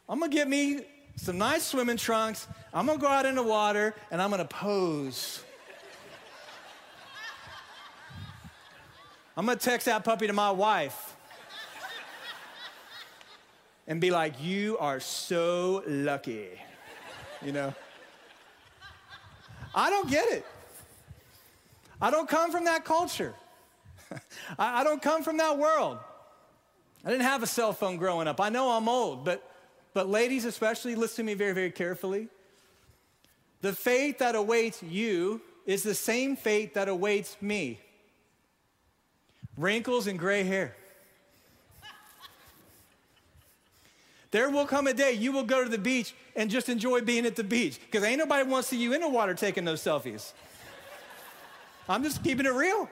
I'm 0.09 0.19
gonna 0.19 0.33
get 0.33 0.49
me 0.49 0.81
some 1.17 1.39
nice 1.39 1.65
swimming 1.65 1.97
trunks. 1.97 2.49
I'm 2.75 2.87
gonna 2.87 2.99
go 2.99 3.07
out 3.07 3.27
in 3.27 3.35
the 3.35 3.43
water 3.43 3.95
and 4.11 4.21
I'm 4.21 4.31
gonna 4.31 4.45
pose. 4.45 5.43
I'm 9.37 9.47
gonna 9.47 9.59
text 9.59 9.87
that 9.87 10.05
puppy 10.05 10.27
to 10.27 10.33
my 10.33 10.51
wife 10.51 11.12
and 13.93 14.01
be 14.01 14.11
like, 14.11 14.43
You 14.43 14.79
are 14.79 15.01
so 15.01 15.83
lucky. 15.87 16.49
You 17.45 17.53
know? 17.53 17.75
I 19.75 19.91
don't 19.91 20.09
get 20.09 20.33
it. 20.33 20.47
I 22.01 22.11
don't 22.11 22.27
come 22.27 22.51
from 22.51 22.65
that 22.65 22.87
culture. 22.87 23.35
I 24.59 24.83
don't 24.83 25.03
come 25.03 25.23
from 25.23 25.37
that 25.37 25.59
world. 25.59 25.99
I 27.05 27.11
didn't 27.11 27.25
have 27.25 27.43
a 27.43 27.47
cell 27.47 27.75
phone 27.75 27.99
growing 27.99 28.29
up. 28.29 28.41
I 28.41 28.49
know 28.49 28.71
I'm 28.71 28.89
old, 28.89 29.27
but, 29.27 29.47
but 29.93 30.09
ladies, 30.09 30.47
especially, 30.47 30.95
listen 30.95 31.27
to 31.27 31.31
me 31.31 31.35
very, 31.35 31.53
very 31.53 31.71
carefully. 31.71 32.29
The 33.61 33.75
fate 33.75 34.21
that 34.21 34.35
awaits 34.35 34.83
you 34.83 35.43
is 35.67 35.83
the 35.83 35.95
same 35.95 36.35
fate 36.35 36.73
that 36.75 36.89
awaits 36.89 37.37
me 37.43 37.79
wrinkles 39.59 40.07
and 40.07 40.19
gray 40.19 40.45
hair. 40.45 40.77
There 44.33 44.49
will 44.49 44.67
come 44.67 44.87
a 44.87 44.95
day 44.95 45.13
you 45.13 45.31
will 45.31 45.45
go 45.45 45.63
to 45.63 45.69
the 45.69 45.79
beach 45.79 46.15
and 46.35 46.51
just 46.51 46.69
enjoy 46.71 47.03
being 47.03 47.27
at 47.27 47.37
the 47.37 47.45
beach 47.45 47.79
because 47.79 48.03
ain't 48.03 48.19
nobody 48.19 48.49
wants 48.49 48.71
to 48.71 48.75
see 48.75 48.83
you 48.83 48.95
in 48.95 49.03
the 49.03 49.09
water 49.09 49.35
taking 49.35 49.65
those 49.65 49.83
selfies. 49.83 50.33
I'm 51.89 52.03
just 52.03 52.25
keeping 52.25 52.47
it 52.47 52.53
real. 52.53 52.89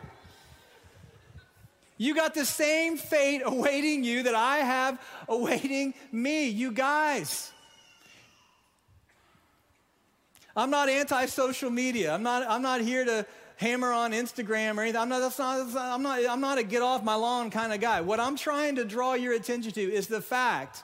You 1.96 2.14
got 2.14 2.34
the 2.34 2.44
same 2.44 2.98
fate 2.98 3.42
awaiting 3.44 4.04
you 4.04 4.22
that 4.24 4.34
I 4.34 4.58
have 4.58 5.00
awaiting 5.28 5.94
me, 6.12 6.48
you 6.48 6.72
guys. 6.72 7.50
I'm 10.54 10.70
not 10.70 10.90
anti 10.90 11.26
social 11.26 11.70
media. 11.70 12.12
I'm 12.12 12.22
not, 12.22 12.46
I'm 12.48 12.62
not 12.62 12.82
here 12.82 13.04
to 13.04 13.26
hammer 13.56 13.92
on 13.92 14.12
Instagram 14.12 14.76
or 14.76 14.82
anything. 14.82 15.00
I'm 15.00 15.08
not, 15.08 15.20
that's 15.20 15.38
not, 15.38 15.58
that's 15.58 15.74
not, 15.74 15.94
I'm, 15.94 16.02
not, 16.02 16.20
I'm 16.28 16.40
not 16.40 16.58
a 16.58 16.62
get 16.62 16.82
off 16.82 17.02
my 17.02 17.14
lawn 17.14 17.50
kind 17.50 17.72
of 17.72 17.80
guy. 17.80 18.02
What 18.02 18.20
I'm 18.20 18.36
trying 18.36 18.76
to 18.76 18.84
draw 18.84 19.14
your 19.14 19.32
attention 19.32 19.72
to 19.72 19.80
is 19.80 20.06
the 20.06 20.20
fact 20.20 20.82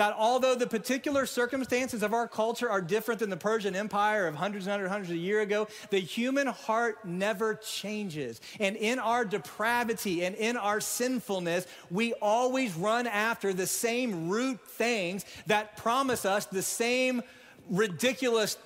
that 0.00 0.14
although 0.16 0.54
the 0.54 0.66
particular 0.66 1.26
circumstances 1.26 2.02
of 2.02 2.14
our 2.14 2.26
culture 2.26 2.70
are 2.70 2.80
different 2.80 3.20
than 3.20 3.28
the 3.28 3.36
Persian 3.36 3.76
Empire 3.76 4.26
of 4.26 4.34
hundreds 4.34 4.64
and 4.64 4.72
hundreds, 4.72 4.90
hundreds 4.90 5.10
of 5.10 5.18
years 5.18 5.42
ago, 5.42 5.68
the 5.90 5.98
human 5.98 6.46
heart 6.46 7.04
never 7.04 7.56
changes. 7.56 8.40
And 8.58 8.76
in 8.76 8.98
our 8.98 9.26
depravity 9.26 10.24
and 10.24 10.34
in 10.36 10.56
our 10.56 10.80
sinfulness, 10.80 11.66
we 11.90 12.14
always 12.14 12.74
run 12.74 13.06
after 13.06 13.52
the 13.52 13.66
same 13.66 14.30
root 14.30 14.58
things 14.66 15.26
that 15.48 15.76
promise 15.76 16.24
us 16.24 16.46
the 16.46 16.62
same 16.62 17.22
ridiculous 17.68 18.56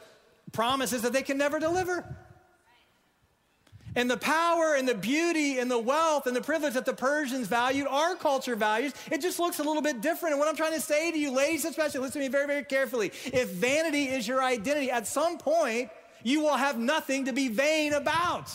promises 0.53 1.03
that 1.03 1.12
they 1.12 1.23
can 1.23 1.37
never 1.37 1.59
deliver. 1.59 2.05
And 3.97 4.11
the 4.11 4.17
power 4.17 4.75
and 4.75 4.89
the 4.89 4.95
beauty 4.95 5.59
and 5.59 5.71
the 5.71 5.79
wealth 5.79 6.27
and 6.27 6.35
the 6.35 6.41
privilege 6.41 6.75
that 6.75 6.85
the 6.85 6.95
Persians 6.95 7.47
valued, 7.47 7.87
our 7.87 8.17
culture 8.17 8.57
values, 8.57 8.93
it 9.11 9.21
just 9.21 9.39
looks 9.39 9.61
a 9.61 9.63
little 9.63 9.83
bit 9.83 10.01
different. 10.01 10.33
And 10.33 10.41
what 10.41 10.49
I'm 10.49 10.57
trying 10.57 10.75
to 10.75 10.81
say 10.81 11.13
to 11.13 11.19
you, 11.19 11.31
ladies 11.31 11.65
especially, 11.65 12.01
listen 12.01 12.21
to 12.21 12.27
me 12.27 12.29
very, 12.29 12.47
very 12.47 12.65
carefully. 12.65 13.13
If 13.27 13.51
vanity 13.51 14.05
is 14.07 14.27
your 14.27 14.43
identity, 14.43 14.91
at 14.91 15.07
some 15.07 15.39
point, 15.39 15.91
you 16.25 16.41
will 16.41 16.57
have 16.57 16.77
nothing 16.77 17.27
to 17.27 17.33
be 17.33 17.49
vain 17.49 17.93
about. 17.93 18.51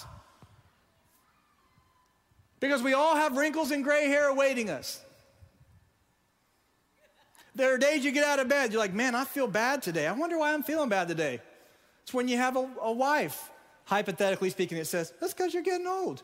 Because 2.60 2.84
we 2.84 2.94
all 2.94 3.16
have 3.16 3.38
wrinkles 3.38 3.72
and 3.72 3.84
gray 3.84 4.08
hair 4.08 4.28
awaiting 4.28 4.70
us. 4.70 5.02
There 7.56 7.74
are 7.74 7.78
days 7.78 8.04
you 8.04 8.12
get 8.12 8.26
out 8.26 8.40
of 8.40 8.50
bed, 8.50 8.72
you're 8.72 8.82
like, 8.82 8.94
man, 8.94 9.16
I 9.16 9.24
feel 9.24 9.48
bad 9.48 9.82
today. 9.82 10.06
I 10.06 10.12
wonder 10.12 10.38
why 10.38 10.54
I'm 10.54 10.64
feeling 10.64 10.90
bad 10.90 11.08
today. 11.08 11.40
It's 12.04 12.14
when 12.14 12.28
you 12.28 12.38
have 12.38 12.58
a, 12.58 12.70
a 12.82 12.92
wife 12.92 13.50
hypothetically 13.90 14.50
speaking, 14.52 14.78
it 14.78 14.86
says, 14.86 15.12
that's 15.20 15.34
because 15.34 15.52
you're 15.54 15.64
getting 15.64 15.88
old. 15.88 16.22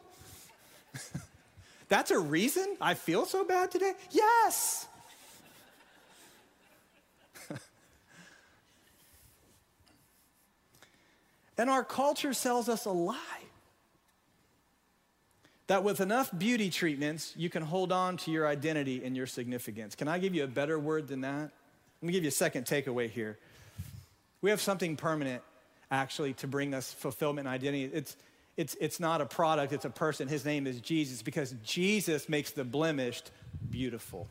that's 1.89 2.11
a 2.11 2.19
reason 2.19 2.77
I 2.79 2.93
feel 2.93 3.25
so 3.25 3.43
bad 3.43 3.71
today? 3.71 3.93
Yes. 4.11 4.87
and 11.57 11.67
our 11.71 11.83
culture 11.83 12.33
sells 12.33 12.69
us 12.69 12.85
a 12.85 12.91
lie 12.91 13.15
that 15.65 15.83
with 15.83 15.99
enough 16.01 16.29
beauty 16.37 16.69
treatments, 16.69 17.33
you 17.35 17.49
can 17.49 17.63
hold 17.63 17.91
on 17.91 18.17
to 18.17 18.29
your 18.29 18.45
identity 18.47 19.03
and 19.03 19.17
your 19.17 19.25
significance. 19.25 19.95
Can 19.95 20.07
I 20.07 20.19
give 20.19 20.35
you 20.35 20.43
a 20.43 20.47
better 20.47 20.77
word 20.77 21.07
than 21.07 21.21
that? 21.21 21.49
Let 22.01 22.03
me 22.03 22.13
give 22.13 22.21
you 22.21 22.27
a 22.27 22.31
second 22.31 22.65
takeaway 22.67 23.09
here. 23.09 23.39
We 24.41 24.51
have 24.51 24.61
something 24.61 24.95
permanent 24.95 25.41
actually 25.95 26.33
to 26.33 26.47
bring 26.47 26.73
us 26.73 26.91
fulfillment 26.91 27.47
and 27.47 27.55
identity. 27.55 27.85
It's, 27.85 28.17
it's, 28.57 28.75
it's 28.79 28.99
not 28.99 29.21
a 29.21 29.25
product, 29.25 29.73
it's 29.73 29.85
a 29.85 29.89
person. 29.89 30.27
His 30.27 30.45
name 30.45 30.67
is 30.67 30.79
Jesus 30.81 31.21
because 31.21 31.55
Jesus 31.63 32.27
makes 32.27 32.51
the 32.51 32.63
blemished 32.63 33.31
beautiful. 33.69 34.27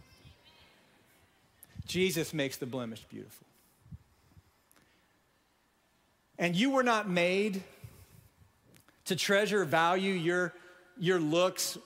Jesus 1.87 2.33
makes 2.33 2.57
the 2.59 2.67
blemished 2.67 3.09
beautiful. 3.09 3.47
And 6.39 6.55
you 6.55 6.71
were 6.71 6.83
not 6.83 7.09
made 7.09 7.63
to 9.07 9.17
treasure, 9.17 9.65
value 9.65 10.13
your, 10.13 10.53
your 10.99 11.21
looks 11.21 11.79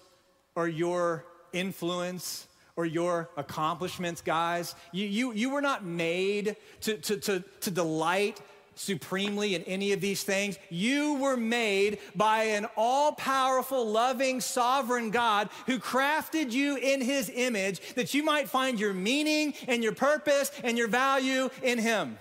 or 0.55 0.67
your 0.69 1.25
influence 1.53 2.47
or 2.77 2.87
your 2.87 3.29
accomplishments, 3.37 4.23
guys. 4.23 4.75
You, 4.93 5.07
you, 5.07 5.33
you 5.33 5.51
were 5.51 5.61
not 5.61 5.85
made 5.85 6.57
to, 6.83 6.97
to, 6.97 7.17
to, 7.17 7.45
to 7.63 7.71
delight 7.71 8.41
supremely 8.79 9.55
in 9.55 9.63
any 9.65 9.93
of 9.93 10.01
these 10.01 10.23
things. 10.23 10.59
You 10.71 11.15
were 11.15 11.37
made 11.37 11.99
by 12.15 12.45
an 12.45 12.67
all 12.77 13.13
powerful, 13.13 13.87
loving, 13.87 14.41
sovereign 14.41 15.11
God 15.11 15.49
who 15.67 15.79
crafted 15.79 16.53
you 16.53 16.77
in 16.77 17.01
his 17.01 17.31
image 17.35 17.95
that 17.95 18.15
you 18.15 18.23
might 18.23 18.49
find 18.49 18.79
your 18.79 18.95
meaning 18.95 19.55
and 19.67 19.83
your 19.83 19.95
purpose 19.95 20.51
and 20.63 20.79
your 20.79 20.89
value 20.89 21.51
in 21.63 21.79
him. 21.79 22.19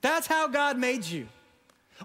That's 0.00 0.26
how 0.26 0.48
God 0.48 0.78
made 0.78 1.04
you. 1.04 1.28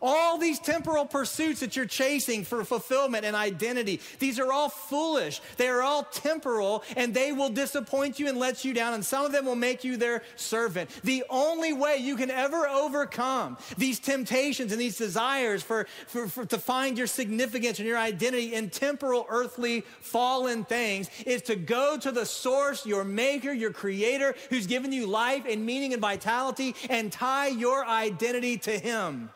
All 0.01 0.37
these 0.37 0.59
temporal 0.59 1.05
pursuits 1.05 1.59
that 1.59 1.75
you're 1.75 1.85
chasing 1.85 2.43
for 2.43 2.63
fulfillment 2.63 3.25
and 3.25 3.35
identity, 3.35 3.99
these 4.19 4.39
are 4.39 4.51
all 4.51 4.69
foolish. 4.69 5.41
They 5.57 5.67
are 5.67 5.81
all 5.81 6.03
temporal 6.03 6.83
and 6.95 7.13
they 7.13 7.31
will 7.31 7.49
disappoint 7.49 8.19
you 8.19 8.27
and 8.27 8.37
let 8.37 8.63
you 8.63 8.73
down, 8.73 8.93
and 8.93 9.03
some 9.03 9.25
of 9.25 9.31
them 9.31 9.45
will 9.45 9.55
make 9.55 9.83
you 9.83 9.97
their 9.97 10.23
servant. 10.35 10.89
The 11.03 11.23
only 11.29 11.73
way 11.73 11.97
you 11.97 12.15
can 12.15 12.29
ever 12.31 12.67
overcome 12.67 13.57
these 13.77 13.99
temptations 13.99 14.71
and 14.71 14.79
these 14.79 14.97
desires 14.97 15.63
for, 15.63 15.87
for, 16.07 16.27
for 16.27 16.45
to 16.45 16.57
find 16.57 16.97
your 16.97 17.07
significance 17.07 17.79
and 17.79 17.87
your 17.87 17.97
identity 17.97 18.53
in 18.53 18.69
temporal, 18.69 19.25
earthly, 19.29 19.81
fallen 20.01 20.65
things 20.65 21.09
is 21.25 21.41
to 21.43 21.55
go 21.55 21.97
to 21.97 22.11
the 22.11 22.25
source, 22.25 22.85
your 22.85 23.03
maker, 23.03 23.51
your 23.51 23.71
creator, 23.71 24.35
who's 24.49 24.67
given 24.67 24.91
you 24.91 25.07
life 25.07 25.45
and 25.47 25.65
meaning 25.65 25.93
and 25.93 26.01
vitality, 26.01 26.75
and 26.89 27.11
tie 27.11 27.47
your 27.47 27.85
identity 27.85 28.57
to 28.57 28.77
him 28.77 29.29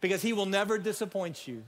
because 0.00 0.22
he 0.22 0.32
will 0.32 0.46
never 0.46 0.78
disappoint 0.78 1.46
you. 1.48 1.62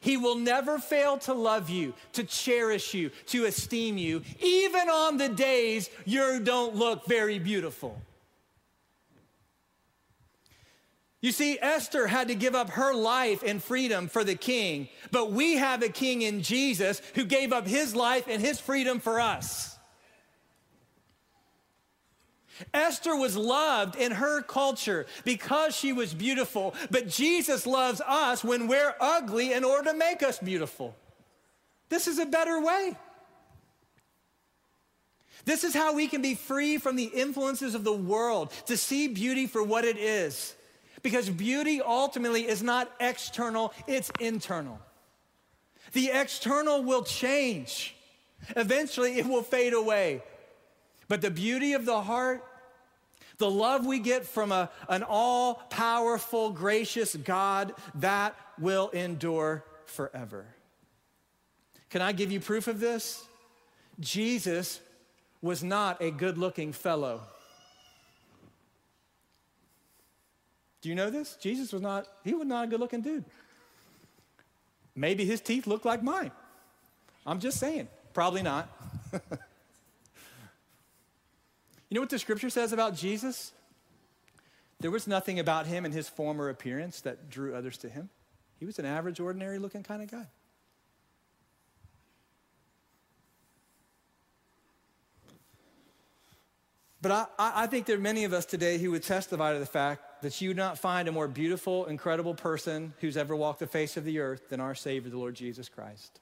He 0.00 0.16
will 0.18 0.36
never 0.36 0.78
fail 0.78 1.16
to 1.18 1.32
love 1.32 1.70
you, 1.70 1.94
to 2.12 2.24
cherish 2.24 2.92
you, 2.92 3.10
to 3.28 3.46
esteem 3.46 3.96
you, 3.96 4.22
even 4.40 4.90
on 4.90 5.16
the 5.16 5.30
days 5.30 5.88
you 6.04 6.40
don't 6.40 6.76
look 6.76 7.06
very 7.06 7.38
beautiful. 7.38 7.98
You 11.22 11.32
see, 11.32 11.58
Esther 11.58 12.06
had 12.06 12.28
to 12.28 12.34
give 12.34 12.54
up 12.54 12.68
her 12.68 12.92
life 12.92 13.42
and 13.42 13.62
freedom 13.62 14.08
for 14.08 14.24
the 14.24 14.34
king, 14.34 14.90
but 15.10 15.32
we 15.32 15.54
have 15.54 15.82
a 15.82 15.88
king 15.88 16.20
in 16.20 16.42
Jesus 16.42 17.00
who 17.14 17.24
gave 17.24 17.50
up 17.50 17.66
his 17.66 17.96
life 17.96 18.26
and 18.28 18.42
his 18.42 18.60
freedom 18.60 19.00
for 19.00 19.18
us. 19.18 19.73
Esther 22.72 23.16
was 23.16 23.36
loved 23.36 23.96
in 23.96 24.12
her 24.12 24.42
culture 24.42 25.06
because 25.24 25.76
she 25.76 25.92
was 25.92 26.14
beautiful, 26.14 26.74
but 26.90 27.08
Jesus 27.08 27.66
loves 27.66 28.00
us 28.00 28.44
when 28.44 28.68
we're 28.68 28.94
ugly 29.00 29.52
in 29.52 29.64
order 29.64 29.90
to 29.90 29.96
make 29.96 30.22
us 30.22 30.38
beautiful. 30.38 30.94
This 31.88 32.06
is 32.06 32.18
a 32.18 32.26
better 32.26 32.60
way. 32.60 32.96
This 35.44 35.64
is 35.64 35.74
how 35.74 35.94
we 35.94 36.06
can 36.06 36.22
be 36.22 36.34
free 36.34 36.78
from 36.78 36.96
the 36.96 37.04
influences 37.04 37.74
of 37.74 37.84
the 37.84 37.92
world 37.92 38.50
to 38.66 38.76
see 38.76 39.08
beauty 39.08 39.46
for 39.46 39.62
what 39.62 39.84
it 39.84 39.98
is. 39.98 40.54
Because 41.02 41.28
beauty 41.28 41.82
ultimately 41.82 42.48
is 42.48 42.62
not 42.62 42.90
external, 42.98 43.74
it's 43.86 44.10
internal. 44.20 44.78
The 45.92 46.10
external 46.10 46.82
will 46.82 47.04
change, 47.04 47.94
eventually, 48.56 49.18
it 49.18 49.26
will 49.26 49.42
fade 49.42 49.74
away. 49.74 50.22
But 51.08 51.20
the 51.20 51.30
beauty 51.30 51.74
of 51.74 51.84
the 51.84 52.00
heart, 52.02 52.44
the 53.38 53.50
love 53.50 53.86
we 53.86 53.98
get 53.98 54.24
from 54.24 54.52
a, 54.52 54.70
an 54.88 55.02
all 55.02 55.54
powerful, 55.70 56.50
gracious 56.50 57.14
God, 57.14 57.74
that 57.96 58.34
will 58.58 58.90
endure 58.90 59.64
forever. 59.86 60.46
Can 61.90 62.02
I 62.02 62.12
give 62.12 62.32
you 62.32 62.40
proof 62.40 62.66
of 62.66 62.80
this? 62.80 63.24
Jesus 64.00 64.80
was 65.40 65.62
not 65.62 66.02
a 66.02 66.10
good 66.10 66.38
looking 66.38 66.72
fellow. 66.72 67.20
Do 70.80 70.88
you 70.88 70.94
know 70.94 71.10
this? 71.10 71.36
Jesus 71.36 71.72
was 71.72 71.80
not, 71.80 72.06
he 72.24 72.34
was 72.34 72.46
not 72.46 72.64
a 72.64 72.66
good 72.66 72.80
looking 72.80 73.00
dude. 73.00 73.24
Maybe 74.94 75.24
his 75.24 75.40
teeth 75.40 75.66
looked 75.66 75.84
like 75.84 76.02
mine. 76.02 76.30
I'm 77.26 77.40
just 77.40 77.58
saying. 77.58 77.88
Probably 78.12 78.42
not. 78.42 78.68
you 81.94 82.00
know 82.00 82.02
what 82.02 82.10
the 82.10 82.18
scripture 82.18 82.50
says 82.50 82.72
about 82.72 82.96
Jesus? 82.96 83.52
There 84.80 84.90
was 84.90 85.06
nothing 85.06 85.38
about 85.38 85.66
him 85.66 85.84
and 85.84 85.94
his 85.94 86.08
former 86.08 86.48
appearance 86.48 87.00
that 87.02 87.30
drew 87.30 87.54
others 87.54 87.78
to 87.78 87.88
him. 87.88 88.10
He 88.58 88.66
was 88.66 88.80
an 88.80 88.84
average, 88.84 89.20
ordinary 89.20 89.60
looking 89.60 89.84
kind 89.84 90.02
of 90.02 90.10
guy. 90.10 90.26
But 97.00 97.30
I, 97.38 97.62
I, 97.62 97.66
think 97.68 97.86
there 97.86 97.96
are 97.96 98.00
many 98.00 98.24
of 98.24 98.32
us 98.32 98.44
today 98.44 98.78
who 98.78 98.90
would 98.90 99.04
testify 99.04 99.52
to 99.52 99.60
the 99.60 99.64
fact 99.66 100.22
that 100.22 100.40
you 100.40 100.48
would 100.48 100.56
not 100.56 100.80
find 100.80 101.06
a 101.06 101.12
more 101.12 101.28
beautiful, 101.28 101.84
incredible 101.86 102.34
person 102.34 102.92
who's 102.98 103.16
ever 103.16 103.36
walked 103.36 103.60
the 103.60 103.68
face 103.68 103.96
of 103.96 104.04
the 104.04 104.18
earth 104.18 104.48
than 104.48 104.58
our 104.58 104.74
Savior, 104.74 105.12
the 105.12 105.18
Lord 105.18 105.36
Jesus 105.36 105.68
Christ. 105.68 106.18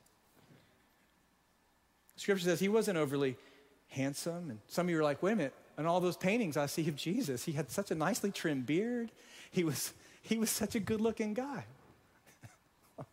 Scripture 2.16 2.44
says 2.44 2.60
he 2.60 2.68
wasn't 2.68 2.98
overly 2.98 3.38
handsome. 3.92 4.50
And 4.50 4.58
some 4.66 4.86
of 4.86 4.90
you 4.90 4.98
are 4.98 5.04
like, 5.04 5.22
wait 5.22 5.32
a 5.32 5.36
minute, 5.36 5.54
in 5.78 5.86
all 5.86 6.00
those 6.00 6.16
paintings 6.16 6.56
I 6.56 6.66
see 6.66 6.86
of 6.88 6.96
Jesus, 6.96 7.44
he 7.44 7.52
had 7.52 7.70
such 7.70 7.90
a 7.90 7.94
nicely 7.94 8.30
trimmed 8.30 8.66
beard. 8.66 9.10
He 9.50 9.64
was, 9.64 9.92
he 10.22 10.38
was 10.38 10.50
such 10.50 10.74
a 10.74 10.80
good 10.80 11.00
looking 11.00 11.34
guy. 11.34 11.64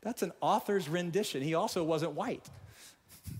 That's 0.00 0.22
an 0.22 0.32
author's 0.40 0.88
rendition. 0.88 1.42
He 1.42 1.54
also 1.54 1.84
wasn't 1.84 2.12
white. 2.12 2.44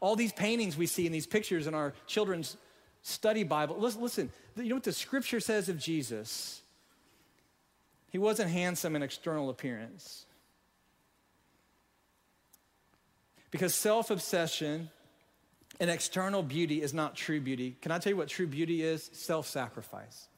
All 0.00 0.16
these 0.16 0.32
paintings 0.32 0.76
we 0.76 0.86
see 0.86 1.06
in 1.06 1.12
these 1.12 1.26
pictures 1.26 1.66
in 1.66 1.74
our 1.74 1.92
children's 2.06 2.56
study 3.02 3.44
Bible. 3.44 3.76
Listen, 3.78 4.00
listen, 4.00 4.32
you 4.56 4.68
know 4.68 4.76
what 4.76 4.84
the 4.84 4.92
scripture 4.92 5.40
says 5.40 5.68
of 5.68 5.78
Jesus? 5.78 6.62
He 8.10 8.18
wasn't 8.18 8.50
handsome 8.50 8.96
in 8.96 9.02
external 9.02 9.50
appearance. 9.50 10.26
Because 13.50 13.74
self 13.74 14.10
obsession 14.10 14.88
and 15.80 15.90
external 15.90 16.42
beauty 16.42 16.82
is 16.82 16.94
not 16.94 17.16
true 17.16 17.40
beauty. 17.40 17.76
Can 17.80 17.92
I 17.92 17.98
tell 17.98 18.10
you 18.10 18.16
what 18.16 18.28
true 18.28 18.46
beauty 18.46 18.82
is? 18.82 19.10
Self 19.12 19.46
sacrifice. 19.46 20.28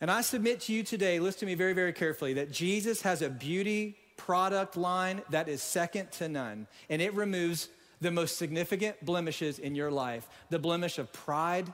And 0.00 0.10
I 0.10 0.20
submit 0.22 0.60
to 0.62 0.72
you 0.72 0.82
today, 0.82 1.20
listen 1.20 1.40
to 1.40 1.46
me 1.46 1.54
very, 1.54 1.74
very 1.74 1.92
carefully, 1.92 2.34
that 2.34 2.50
Jesus 2.50 3.02
has 3.02 3.22
a 3.22 3.30
beauty 3.30 3.96
product 4.16 4.76
line 4.76 5.22
that 5.30 5.48
is 5.48 5.62
second 5.62 6.10
to 6.12 6.28
none. 6.28 6.66
And 6.90 7.00
it 7.00 7.14
removes 7.14 7.68
the 8.00 8.10
most 8.10 8.36
significant 8.36 9.04
blemishes 9.04 9.60
in 9.60 9.76
your 9.76 9.92
life 9.92 10.28
the 10.50 10.58
blemish 10.58 10.98
of 10.98 11.12
pride, 11.12 11.72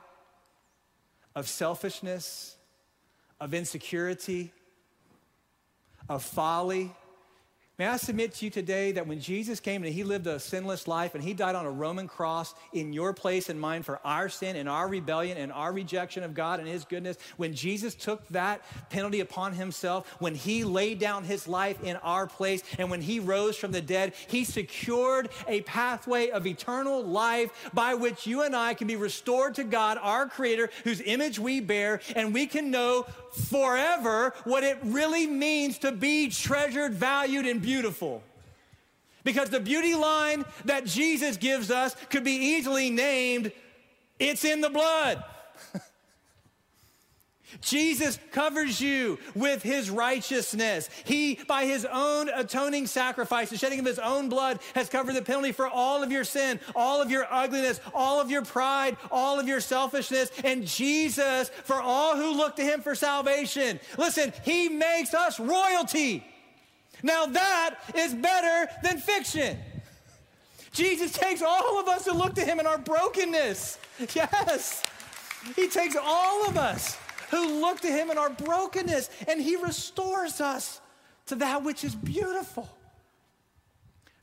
of 1.35 1.48
selfishness, 1.48 2.57
of 3.40 3.54
insecurity, 3.54 4.52
of 6.09 6.22
folly 6.22 6.94
May 7.79 7.87
I 7.87 7.97
submit 7.97 8.35
to 8.35 8.45
you 8.45 8.51
today 8.51 8.91
that 8.91 9.07
when 9.07 9.21
Jesus 9.21 9.61
came 9.61 9.85
and 9.85 9.95
he 9.95 10.03
lived 10.03 10.27
a 10.27 10.41
sinless 10.41 10.88
life 10.88 11.14
and 11.14 11.23
he 11.23 11.33
died 11.33 11.55
on 11.55 11.64
a 11.64 11.71
Roman 11.71 12.09
cross 12.09 12.57
in 12.73 12.93
your 12.93 13.12
place 13.12 13.51
and 13.51 13.61
mine 13.61 13.85
for 13.85 14.01
our 14.05 14.29
sin 14.29 14.57
and 14.57 14.69
our 14.69 14.88
rebellion 14.88 15.38
and 15.38 15.53
our 15.53 15.73
rejection 15.73 16.25
of 16.25 16.35
God 16.35 16.59
and 16.59 16.69
his 16.69 16.85
goodness, 16.85 17.19
when 17.37 17.55
Jesus 17.55 17.95
took 17.95 18.27
that 18.31 18.62
penalty 18.91 19.21
upon 19.21 19.53
himself, 19.53 20.09
when 20.19 20.35
he 20.35 20.64
laid 20.64 20.99
down 20.99 21.23
his 21.23 21.47
life 21.47 21.81
in 21.85 21.95
our 21.99 22.27
place 22.27 22.64
and 22.81 22.91
when 22.91 23.01
he 23.01 23.21
rose 23.21 23.57
from 23.57 23.71
the 23.71 23.81
dead, 23.81 24.12
he 24.27 24.43
secured 24.43 25.29
a 25.47 25.61
pathway 25.61 26.31
of 26.31 26.49
eternal 26.49 27.05
life 27.05 27.71
by 27.73 27.95
which 27.95 28.27
you 28.27 28.43
and 28.43 28.57
I 28.57 28.75
can 28.75 28.88
be 28.88 28.97
restored 28.97 29.55
to 29.55 29.62
God, 29.62 29.99
our 30.03 30.27
creator, 30.27 30.69
whose 30.83 31.01
image 31.01 31.38
we 31.38 31.61
bear, 31.61 32.01
and 32.17 32.35
we 32.35 32.49
can 32.49 32.73
know 32.73 33.07
forever 33.31 34.35
what 34.43 34.64
it 34.64 34.79
really 34.83 35.29
means 35.29 35.79
to 35.79 35.93
be 35.93 36.29
treasured, 36.29 36.93
valued, 36.95 37.47
and 37.47 37.61
beautiful. 37.61 37.67
Because 39.24 39.50
the 39.50 39.61
beauty 39.61 39.94
line 39.94 40.44
that 40.64 40.87
Jesus 40.87 41.37
gives 41.37 41.70
us 41.70 41.94
could 42.09 42.24
be 42.24 42.33
easily 42.33 42.88
named, 42.88 43.52
It's 44.18 44.44
in 44.44 44.61
the 44.61 44.70
blood. 44.70 45.22
Jesus 47.61 48.18
covers 48.33 48.81
you 48.81 49.18
with 49.35 49.62
his 49.62 49.90
righteousness. 49.90 50.88
He, 51.04 51.38
by 51.46 51.64
his 51.64 51.85
own 51.85 52.28
atoning 52.28 52.87
sacrifice, 52.87 53.50
the 53.50 53.59
shedding 53.59 53.81
of 53.81 53.87
his 53.87 53.98
own 53.98 54.28
blood, 54.28 54.61
has 54.74 54.88
covered 54.88 55.14
the 55.14 55.22
penalty 55.22 55.52
for 55.52 55.66
all 55.66 56.02
of 56.02 56.12
your 56.12 56.24
sin, 56.24 56.61
all 56.74 57.00
of 57.02 57.11
your 57.11 57.26
ugliness, 57.31 57.81
all 57.94 58.20
of 58.20 58.31
your 58.31 58.44
pride, 58.44 58.96
all 59.11 59.40
of 59.40 59.48
your 59.48 59.61
selfishness. 59.61 60.31
And 60.44 60.66
Jesus, 60.66 61.50
for 61.64 61.81
all 61.81 62.16
who 62.16 62.37
look 62.37 62.57
to 62.57 62.64
him 62.64 62.81
for 62.81 62.94
salvation, 62.94 63.81
listen, 63.96 64.33
he 64.44 64.68
makes 64.68 65.14
us 65.14 65.40
royalty. 65.40 66.24
Now 67.02 67.26
that 67.26 67.76
is 67.94 68.14
better 68.14 68.70
than 68.82 68.98
fiction. 68.98 69.58
Jesus 70.72 71.12
takes 71.12 71.42
all 71.42 71.80
of 71.80 71.88
us 71.88 72.06
who 72.06 72.12
look 72.12 72.34
to 72.34 72.44
him 72.44 72.61
in 72.61 72.66
our 72.66 72.78
brokenness. 72.78 73.78
Yes. 74.14 74.82
He 75.56 75.68
takes 75.68 75.96
all 76.00 76.48
of 76.48 76.56
us 76.56 76.96
who 77.30 77.61
look 77.61 77.80
to 77.80 77.88
him 77.88 78.11
in 78.11 78.18
our 78.18 78.30
brokenness 78.30 79.11
and 79.26 79.40
he 79.40 79.56
restores 79.56 80.40
us 80.40 80.80
to 81.26 81.37
that 81.37 81.62
which 81.62 81.84
is 81.84 81.94
beautiful. 81.94 82.68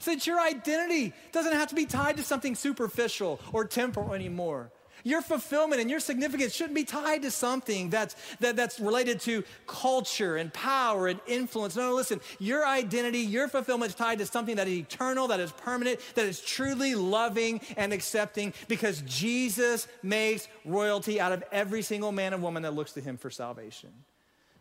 That 0.05 0.27
your 0.27 0.39
identity 0.39 1.13
doesn't 1.31 1.53
have 1.53 1.69
to 1.69 1.75
be 1.75 1.85
tied 1.87 2.17
to 2.17 2.23
something 2.23 2.53
superficial 2.53 3.39
or 3.51 3.65
temporal 3.65 4.13
anymore. 4.13 4.71
Your 5.05 5.21
fulfillment 5.21 5.79
and 5.79 5.89
your 5.89 5.99
significance 5.99 6.51
shouldn't 6.51 6.73
be 6.73 6.83
tied 6.83 7.21
to 7.21 7.31
something 7.31 7.91
that's, 7.91 8.15
that, 8.39 8.55
that's 8.55 8.79
related 8.79 9.19
to 9.21 9.43
culture 9.67 10.35
and 10.35 10.51
power 10.51 11.07
and 11.07 11.19
influence. 11.27 11.75
No, 11.75 11.89
no, 11.89 11.95
listen, 11.95 12.19
your 12.39 12.65
identity, 12.65 13.19
your 13.19 13.47
fulfillment 13.47 13.91
is 13.91 13.95
tied 13.95 14.17
to 14.17 14.25
something 14.25 14.55
that 14.55 14.67
is 14.67 14.79
eternal, 14.79 15.27
that 15.27 15.39
is 15.39 15.51
permanent, 15.51 15.99
that 16.15 16.25
is 16.25 16.41
truly 16.41 16.95
loving 16.95 17.61
and 17.77 17.93
accepting 17.93 18.51
because 18.67 19.03
Jesus 19.03 19.87
makes 20.01 20.47
royalty 20.65 21.21
out 21.21 21.31
of 21.31 21.43
every 21.51 21.83
single 21.83 22.11
man 22.11 22.33
and 22.33 22.41
woman 22.41 22.63
that 22.63 22.73
looks 22.73 22.93
to 22.93 23.01
him 23.01 23.15
for 23.15 23.29
salvation. 23.29 23.91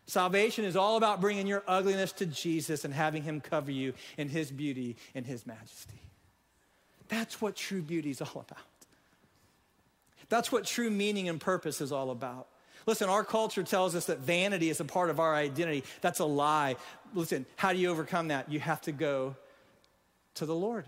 Salvation 0.05 0.63
is 0.63 0.75
all 0.75 0.97
about 0.97 1.21
bringing 1.21 1.47
your 1.47 1.63
ugliness 1.67 2.11
to 2.11 2.27
Jesus 2.27 2.85
and 2.85 2.93
having 2.93 3.23
him 3.23 3.41
cover 3.41 3.71
you 3.71 3.93
in 4.15 4.29
his 4.29 4.51
beauty 4.51 4.95
and 5.15 5.25
his 5.25 5.47
majesty. 5.47 5.99
That's 7.07 7.41
what 7.41 7.55
true 7.55 7.81
beauty 7.81 8.11
is 8.11 8.21
all 8.21 8.45
about. 8.47 8.59
That's 10.29 10.51
what 10.51 10.65
true 10.65 10.89
meaning 10.89 11.29
and 11.29 11.39
purpose 11.39 11.81
is 11.81 11.91
all 11.91 12.11
about. 12.11 12.47
Listen, 12.85 13.09
our 13.09 13.23
culture 13.23 13.63
tells 13.63 13.95
us 13.95 14.05
that 14.05 14.19
vanity 14.19 14.69
is 14.69 14.79
a 14.79 14.85
part 14.85 15.09
of 15.09 15.19
our 15.19 15.33
identity. 15.33 15.83
That's 16.01 16.19
a 16.19 16.25
lie. 16.25 16.75
Listen, 17.13 17.45
how 17.55 17.73
do 17.73 17.79
you 17.79 17.89
overcome 17.89 18.27
that? 18.27 18.51
You 18.51 18.59
have 18.59 18.81
to 18.81 18.91
go 18.91 19.35
to 20.35 20.45
the 20.45 20.55
Lord. 20.55 20.85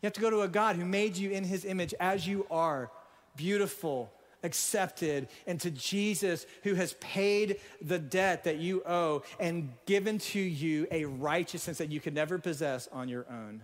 You 0.00 0.06
have 0.06 0.12
to 0.14 0.20
go 0.20 0.30
to 0.30 0.42
a 0.42 0.48
God 0.48 0.76
who 0.76 0.84
made 0.84 1.16
you 1.16 1.30
in 1.30 1.44
his 1.44 1.64
image 1.64 1.92
as 1.98 2.26
you 2.26 2.46
are, 2.50 2.90
beautiful, 3.36 4.12
accepted, 4.42 5.28
and 5.46 5.60
to 5.60 5.70
Jesus 5.70 6.46
who 6.62 6.74
has 6.74 6.94
paid 6.94 7.58
the 7.82 7.98
debt 7.98 8.44
that 8.44 8.58
you 8.58 8.82
owe 8.86 9.22
and 9.38 9.72
given 9.86 10.18
to 10.18 10.40
you 10.40 10.86
a 10.90 11.04
righteousness 11.04 11.78
that 11.78 11.90
you 11.90 12.00
could 12.00 12.14
never 12.14 12.38
possess 12.38 12.88
on 12.92 13.08
your 13.08 13.26
own. 13.28 13.62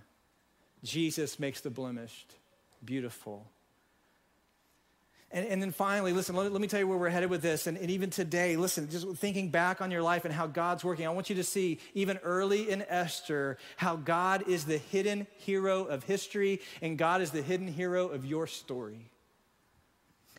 Jesus 0.82 1.38
makes 1.38 1.60
the 1.60 1.70
blemished 1.70 2.34
beautiful 2.84 3.46
and, 5.32 5.46
and 5.46 5.60
then 5.60 5.72
finally, 5.72 6.12
listen, 6.12 6.36
let, 6.36 6.52
let, 6.52 6.60
me 6.60 6.68
tell 6.68 6.78
you 6.78 6.86
where 6.86 6.98
we're 6.98 7.08
headed 7.08 7.30
with 7.30 7.42
this. 7.42 7.66
And, 7.66 7.76
and 7.76 7.90
even 7.90 8.10
today, 8.10 8.56
listen, 8.56 8.88
just 8.88 9.08
thinking 9.16 9.48
back 9.48 9.80
on 9.80 9.90
your 9.90 10.02
life 10.02 10.24
and 10.24 10.32
how 10.32 10.46
God's 10.46 10.84
working, 10.84 11.06
I 11.06 11.10
want 11.10 11.28
you 11.28 11.36
to 11.36 11.44
see, 11.44 11.80
even 11.94 12.18
early 12.18 12.70
in 12.70 12.84
Esther, 12.88 13.58
how 13.76 13.96
God 13.96 14.48
is 14.48 14.64
the 14.64 14.78
hidden 14.78 15.26
hero 15.36 15.84
of 15.84 16.04
history 16.04 16.60
and 16.80 16.96
God 16.96 17.20
is 17.20 17.32
the 17.32 17.42
hidden 17.42 17.66
hero 17.66 18.08
of 18.08 18.24
your 18.24 18.46
story. 18.46 19.10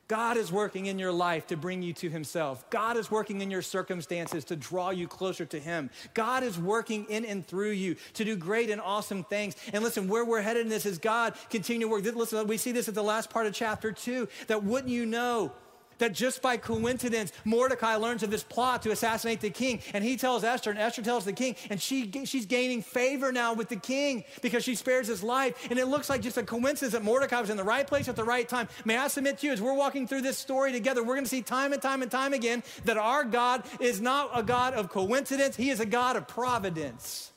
God 0.08 0.38
is 0.38 0.52
working 0.52 0.86
in 0.86 0.98
your 0.98 1.12
life 1.12 1.48
to 1.48 1.58
bring 1.58 1.82
you 1.82 1.94
to 1.94 2.10
Himself. 2.10 2.70
God 2.70 2.96
is 2.96 3.12
working 3.12 3.42
in 3.42 3.52
your 3.52 3.62
circumstances 3.62 4.46
to 4.46 4.56
draw 4.56 4.92
you 4.92 5.08
closer 5.08 5.46
to 5.46 5.60
Him. 5.60 5.90
God 6.14 6.44
is 6.44 6.58
working 6.58 7.06
in 7.10 7.26
and 7.26 7.46
through 7.46 7.72
you 7.72 7.96
to 8.14 8.24
do 8.24 8.36
great 8.36 8.70
and 8.70 8.80
awesome 8.80 9.24
things. 9.24 9.56
And 9.74 9.84
listen, 9.84 10.08
where 10.08 10.24
we're 10.24 10.42
headed 10.42 10.64
in 10.64 10.70
this 10.70 10.86
is 10.86 10.98
God 10.98 11.34
continue 11.50 11.88
to 11.88 11.92
work. 11.92 12.04
Listen, 12.16 12.48
we 12.48 12.58
see 12.58 12.72
this 12.72 12.88
at 12.88 12.96
the 12.96 13.04
last 13.04 13.30
part 13.30 13.48
of 13.48 13.54
chapter 13.54 13.92
two 13.92 14.30
that 14.48 14.64
wouldn't 14.64 14.92
you 14.92 15.06
know? 15.06 15.52
That 16.00 16.14
just 16.14 16.42
by 16.42 16.58
coincidence, 16.58 17.32
Mordecai 17.46 17.96
learns 17.96 18.24
of 18.24 18.32
this 18.32 18.44
plot 18.44 18.82
to 18.84 18.92
assassinate 18.92 19.42
the 19.42 19.50
king. 19.50 19.82
And 19.94 20.04
he 20.04 20.18
tells 20.18 20.44
Esther, 20.44 20.70
and 20.70 20.80
Esther 20.80 21.02
tells 21.02 21.26
the 21.26 21.34
king, 21.34 21.56
and 21.70 21.82
she, 21.82 22.12
she's 22.26 22.46
gaining 22.46 22.82
favor 22.82 23.32
now 23.32 23.54
with 23.54 23.70
the 23.70 23.76
king 23.76 24.24
because 24.42 24.64
she 24.64 24.76
spares 24.76 25.08
his 25.08 25.24
life. 25.24 25.68
And 25.70 25.80
it 25.80 25.88
looks 25.88 26.10
like 26.10 26.22
just 26.22 26.38
a 26.38 26.44
coincidence 26.44 26.94
that 26.94 27.04
Mordecai 27.04 27.42
was 27.42 27.50
in 27.50 27.58
the 27.58 27.64
right 27.64 27.86
place 27.86 28.08
at 28.08 28.16
the 28.16 28.24
right 28.24 28.48
time. 28.48 28.68
May 28.86 28.98
I 28.98 29.08
submit 29.08 29.40
to 29.40 29.48
you, 29.48 29.54
as 29.54 29.62
we're 29.62 29.74
walking 29.74 30.08
through 30.08 30.22
this 30.22 30.38
story 30.38 30.72
together, 30.72 31.04
we're 31.04 31.16
going 31.16 31.26
to 31.26 31.30
see 31.30 31.42
time 31.42 31.74
and 31.74 31.82
time 31.82 32.02
and 32.02 32.12
time 32.12 32.34
again 32.34 32.64
that 32.86 32.98
our 32.98 33.24
God 33.24 33.64
is 33.80 34.02
not 34.02 34.32
a 34.34 34.44
God 34.44 34.74
of 34.74 34.90
coincidence, 34.90 35.56
He 35.56 35.70
is 35.70 35.80
a 35.80 35.86
God 35.86 36.16
of 36.16 36.28
providence. 36.28 37.32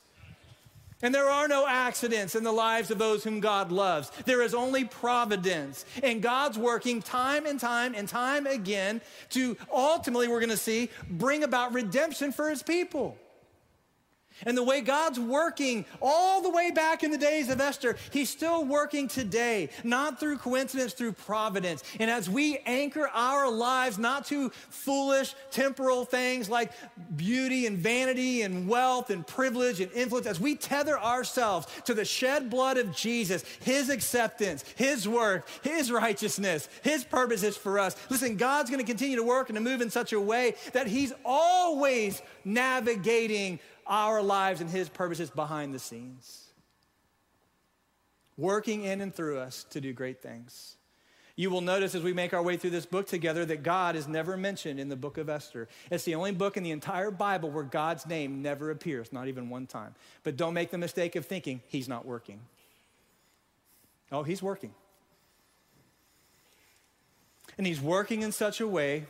And 1.02 1.14
there 1.14 1.28
are 1.30 1.48
no 1.48 1.66
accidents 1.66 2.34
in 2.34 2.44
the 2.44 2.52
lives 2.52 2.90
of 2.90 2.98
those 2.98 3.24
whom 3.24 3.40
God 3.40 3.72
loves. 3.72 4.10
There 4.26 4.42
is 4.42 4.52
only 4.52 4.84
providence. 4.84 5.84
And 6.02 6.22
God's 6.22 6.58
working 6.58 7.00
time 7.00 7.46
and 7.46 7.58
time 7.58 7.94
and 7.96 8.06
time 8.06 8.46
again 8.46 9.00
to 9.30 9.56
ultimately, 9.72 10.28
we're 10.28 10.40
going 10.40 10.50
to 10.50 10.56
see, 10.56 10.90
bring 11.08 11.42
about 11.42 11.72
redemption 11.72 12.32
for 12.32 12.50
his 12.50 12.62
people. 12.62 13.16
And 14.46 14.56
the 14.56 14.62
way 14.62 14.80
God's 14.80 15.18
working 15.18 15.84
all 16.00 16.42
the 16.42 16.50
way 16.50 16.70
back 16.70 17.02
in 17.02 17.10
the 17.10 17.18
days 17.18 17.48
of 17.48 17.60
Esther, 17.60 17.96
He's 18.12 18.30
still 18.30 18.64
working 18.64 19.08
today, 19.08 19.70
not 19.84 20.18
through 20.18 20.38
coincidence, 20.38 20.92
through 20.92 21.12
providence. 21.12 21.82
And 21.98 22.10
as 22.10 22.28
we 22.28 22.58
anchor 22.66 23.08
our 23.12 23.50
lives 23.50 23.98
not 23.98 24.24
to 24.26 24.50
foolish 24.50 25.34
temporal 25.50 26.04
things 26.04 26.48
like 26.48 26.72
beauty 27.16 27.66
and 27.66 27.78
vanity 27.78 28.42
and 28.42 28.68
wealth 28.68 29.10
and 29.10 29.26
privilege 29.26 29.80
and 29.80 29.92
influence, 29.92 30.26
as 30.26 30.40
we 30.40 30.54
tether 30.54 30.98
ourselves 30.98 31.66
to 31.84 31.94
the 31.94 32.04
shed 32.04 32.50
blood 32.50 32.78
of 32.78 32.94
Jesus, 32.94 33.44
His 33.60 33.90
acceptance, 33.90 34.64
His 34.76 35.08
work, 35.08 35.48
His 35.62 35.90
righteousness, 35.90 36.68
His 36.82 37.04
purposes 37.04 37.56
for 37.56 37.78
us, 37.78 37.96
listen, 38.08 38.36
God's 38.36 38.70
going 38.70 38.80
to 38.80 38.86
continue 38.86 39.16
to 39.16 39.22
work 39.22 39.48
and 39.48 39.56
to 39.56 39.62
move 39.62 39.80
in 39.80 39.90
such 39.90 40.12
a 40.12 40.20
way 40.20 40.54
that 40.72 40.86
He's 40.86 41.12
always 41.24 42.22
navigating 42.44 43.58
our 43.90 44.22
lives 44.22 44.60
and 44.60 44.70
His 44.70 44.88
purposes 44.88 45.28
behind 45.28 45.74
the 45.74 45.78
scenes, 45.78 46.46
working 48.38 48.84
in 48.84 49.00
and 49.00 49.14
through 49.14 49.38
us 49.40 49.66
to 49.70 49.80
do 49.80 49.92
great 49.92 50.22
things. 50.22 50.76
You 51.36 51.50
will 51.50 51.62
notice 51.62 51.94
as 51.94 52.02
we 52.02 52.12
make 52.12 52.34
our 52.34 52.42
way 52.42 52.56
through 52.56 52.70
this 52.70 52.86
book 52.86 53.06
together 53.06 53.44
that 53.46 53.62
God 53.62 53.96
is 53.96 54.06
never 54.06 54.36
mentioned 54.36 54.78
in 54.78 54.90
the 54.90 54.96
book 54.96 55.16
of 55.16 55.28
Esther. 55.28 55.68
It's 55.90 56.04
the 56.04 56.14
only 56.14 56.32
book 56.32 56.56
in 56.56 56.62
the 56.62 56.70
entire 56.70 57.10
Bible 57.10 57.50
where 57.50 57.64
God's 57.64 58.06
name 58.06 58.42
never 58.42 58.70
appears, 58.70 59.12
not 59.12 59.26
even 59.26 59.48
one 59.48 59.66
time. 59.66 59.94
But 60.22 60.36
don't 60.36 60.54
make 60.54 60.70
the 60.70 60.78
mistake 60.78 61.16
of 61.16 61.26
thinking 61.26 61.62
He's 61.66 61.88
not 61.88 62.04
working. 62.04 62.40
Oh, 64.12 64.22
He's 64.22 64.42
working. 64.42 64.74
And 67.56 67.66
He's 67.66 67.80
working 67.80 68.22
in 68.22 68.32
such 68.32 68.60
a 68.60 68.68
way 68.68 69.06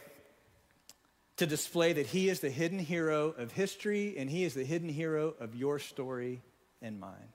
to 1.40 1.46
display 1.46 1.94
that 1.94 2.04
he 2.04 2.28
is 2.28 2.40
the 2.40 2.50
hidden 2.50 2.78
hero 2.78 3.34
of 3.38 3.50
history 3.50 4.14
and 4.18 4.28
he 4.28 4.44
is 4.44 4.52
the 4.52 4.62
hidden 4.62 4.90
hero 4.90 5.32
of 5.40 5.54
your 5.54 5.78
story 5.78 6.42
and 6.82 7.00
mine. 7.00 7.32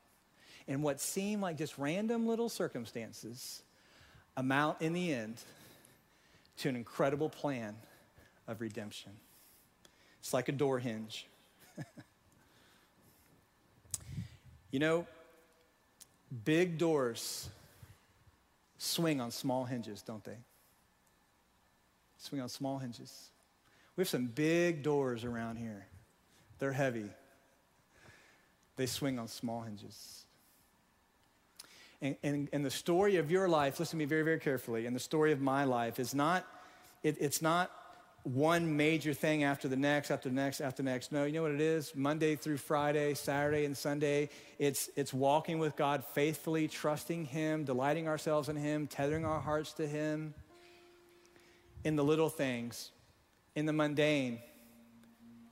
And 0.67 0.83
what 0.83 1.01
seem 1.01 1.41
like 1.41 1.57
just 1.57 1.75
random 1.79 2.27
little 2.27 2.47
circumstances 2.47 3.63
amount 4.37 4.79
in 4.83 4.93
the 4.93 5.11
end 5.11 5.37
to 6.57 6.69
an 6.69 6.75
incredible 6.75 7.29
plan 7.29 7.75
of 8.47 8.61
redemption. 8.61 9.11
It's 10.19 10.35
like 10.35 10.49
a 10.49 10.51
door 10.51 10.77
hinge. 10.77 11.25
you 14.69 14.77
know, 14.77 15.07
big 16.43 16.77
doors 16.77 17.49
swing 18.77 19.19
on 19.19 19.31
small 19.31 19.65
hinges, 19.65 20.03
don't 20.03 20.23
they? 20.23 20.37
Swing 22.19 22.39
on 22.39 22.49
small 22.49 22.77
hinges. 22.77 23.31
We 23.95 24.01
have 24.01 24.09
some 24.09 24.27
big 24.27 24.83
doors 24.83 25.23
around 25.23 25.57
here. 25.57 25.87
They're 26.59 26.73
heavy. 26.73 27.09
They 28.75 28.85
swing 28.85 29.19
on 29.19 29.27
small 29.27 29.61
hinges. 29.61 30.25
And, 32.01 32.15
and, 32.23 32.49
and 32.51 32.65
the 32.65 32.71
story 32.71 33.15
of 33.17 33.31
your 33.31 33.47
life, 33.47 33.79
listen 33.79 33.97
to 33.97 34.03
me 34.03 34.05
very, 34.05 34.23
very 34.23 34.39
carefully, 34.39 34.85
and 34.85 34.95
the 34.95 34.99
story 34.99 35.31
of 35.31 35.39
my 35.39 35.63
life 35.63 35.97
is 35.97 36.13
not, 36.13 36.45
it, 37.03 37.15
it's 37.21 37.41
not 37.41 37.71
one 38.23 38.75
major 38.75 39.13
thing 39.13 39.43
after 39.43 39.67
the 39.67 39.77
next, 39.77 40.11
after 40.11 40.27
the 40.27 40.35
next, 40.35 40.59
after 40.59 40.83
the 40.83 40.89
next. 40.89 41.11
No, 41.11 41.23
you 41.23 41.33
know 41.33 41.43
what 41.43 41.51
it 41.51 41.61
is? 41.61 41.93
Monday 41.95 42.35
through 42.35 42.57
Friday, 42.57 43.13
Saturday 43.13 43.65
and 43.65 43.77
Sunday, 43.77 44.29
it's, 44.59 44.89
it's 44.95 45.13
walking 45.13 45.57
with 45.57 45.75
God 45.77 46.03
faithfully, 46.03 46.67
trusting 46.67 47.25
Him, 47.25 47.63
delighting 47.63 48.07
ourselves 48.07 48.49
in 48.49 48.57
Him, 48.57 48.87
tethering 48.87 49.25
our 49.25 49.39
hearts 49.39 49.73
to 49.73 49.87
Him 49.87 50.33
in 51.85 51.95
the 51.95 52.03
little 52.03 52.29
things 52.29 52.91
in 53.55 53.65
the 53.65 53.73
mundane, 53.73 54.39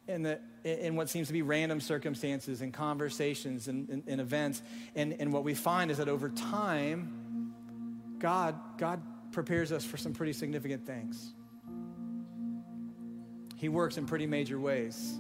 in, 0.08 0.24
the, 0.24 0.40
in 0.64 0.96
what 0.96 1.10
seems 1.10 1.28
to 1.28 1.34
be 1.34 1.42
random 1.42 1.80
circumstances 1.80 2.62
and 2.62 2.74
conversations 2.74 3.68
and, 3.68 3.88
and, 3.90 4.04
and 4.08 4.22
events. 4.22 4.62
And, 4.96 5.16
and 5.20 5.32
what 5.32 5.44
we 5.44 5.54
find 5.54 5.90
is 5.90 5.98
that 5.98 6.10
over 6.10 6.30
time, 6.30 7.54
God, 8.20 8.56
God 8.78 9.02
prepares 9.32 9.72
us 9.72 9.86
for 9.86 9.98
some 9.98 10.14
pretty 10.14 10.34
significant 10.34 10.86
things. 10.86 11.34
He 13.56 13.70
works 13.70 13.98
in 13.98 14.06
pretty 14.06 14.28
major 14.28 14.60
ways. 14.60 15.18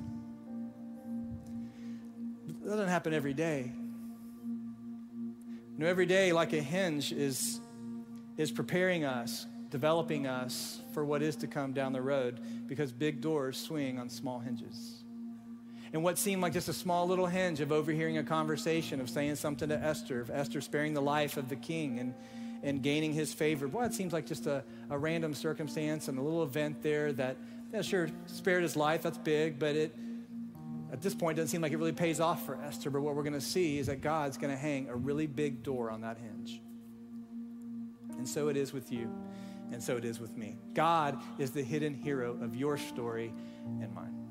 That 2.63 2.69
doesn't 2.69 2.89
happen 2.89 3.13
every 3.13 3.33
day. 3.33 3.71
You 5.73 5.79
know, 5.79 5.87
every 5.87 6.05
day, 6.05 6.33
like 6.33 6.51
a 6.53 6.61
hinge, 6.61 7.13
is, 7.13 7.59
is 8.37 8.51
preparing 8.51 9.05
us 9.05 9.47
developing 9.73 10.27
us 10.27 10.81
for 10.93 11.03
what 11.03 11.23
is 11.23 11.35
to 11.35 11.47
come 11.47 11.73
down 11.73 11.93
the 11.93 12.01
road 12.01 12.39
because 12.67 12.91
big 12.91 13.21
doors 13.21 13.57
swing 13.57 13.97
on 13.97 14.07
small 14.07 14.37
hinges. 14.37 15.03
And 15.91 16.03
what 16.03 16.19
seemed 16.19 16.43
like 16.43 16.53
just 16.53 16.69
a 16.69 16.73
small 16.73 17.07
little 17.07 17.25
hinge 17.25 17.59
of 17.59 17.71
overhearing 17.71 18.19
a 18.19 18.23
conversation, 18.23 19.01
of 19.01 19.09
saying 19.09 19.35
something 19.35 19.69
to 19.69 19.83
Esther, 19.83 20.21
of 20.21 20.29
Esther 20.29 20.61
sparing 20.61 20.93
the 20.93 21.01
life 21.01 21.37
of 21.37 21.49
the 21.49 21.55
king 21.55 21.97
and, 21.97 22.13
and 22.61 22.83
gaining 22.83 23.13
his 23.13 23.33
favor. 23.33 23.67
Boy, 23.67 23.85
it 23.85 23.95
seems 23.95 24.13
like 24.13 24.27
just 24.27 24.45
a, 24.45 24.63
a 24.91 24.97
random 24.97 25.33
circumstance 25.33 26.07
and 26.07 26.19
a 26.19 26.21
little 26.21 26.43
event 26.43 26.83
there 26.83 27.11
that, 27.13 27.35
yeah, 27.73 27.81
sure, 27.81 28.09
spared 28.27 28.61
his 28.61 28.75
life. 28.75 29.01
That's 29.01 29.17
big, 29.17 29.57
but 29.57 29.75
it, 29.75 29.95
at 30.91 31.01
this 31.01 31.15
point, 31.15 31.37
doesn't 31.37 31.49
seem 31.49 31.61
like 31.61 31.71
it 31.71 31.77
really 31.77 31.93
pays 31.93 32.19
off 32.19 32.45
for 32.45 32.61
Esther. 32.61 32.91
But 32.91 33.01
what 33.01 33.15
we're 33.15 33.23
going 33.23 33.33
to 33.33 33.41
see 33.41 33.79
is 33.79 33.87
that 33.87 34.01
God's 34.01 34.37
going 34.37 34.53
to 34.53 34.59
hang 34.59 34.89
a 34.89 34.95
really 34.95 35.25
big 35.25 35.63
door 35.63 35.89
on 35.89 36.01
that 36.01 36.19
hinge. 36.19 36.61
And 38.19 38.29
so 38.29 38.49
it 38.49 38.55
is 38.55 38.71
with 38.71 38.91
you 38.91 39.11
and 39.73 39.81
so 39.81 39.97
it 39.97 40.05
is 40.05 40.19
with 40.19 40.37
me. 40.37 40.57
God 40.73 41.19
is 41.39 41.51
the 41.51 41.63
hidden 41.63 41.93
hero 41.93 42.37
of 42.41 42.55
your 42.55 42.77
story 42.77 43.33
and 43.81 43.93
mine. 43.93 44.23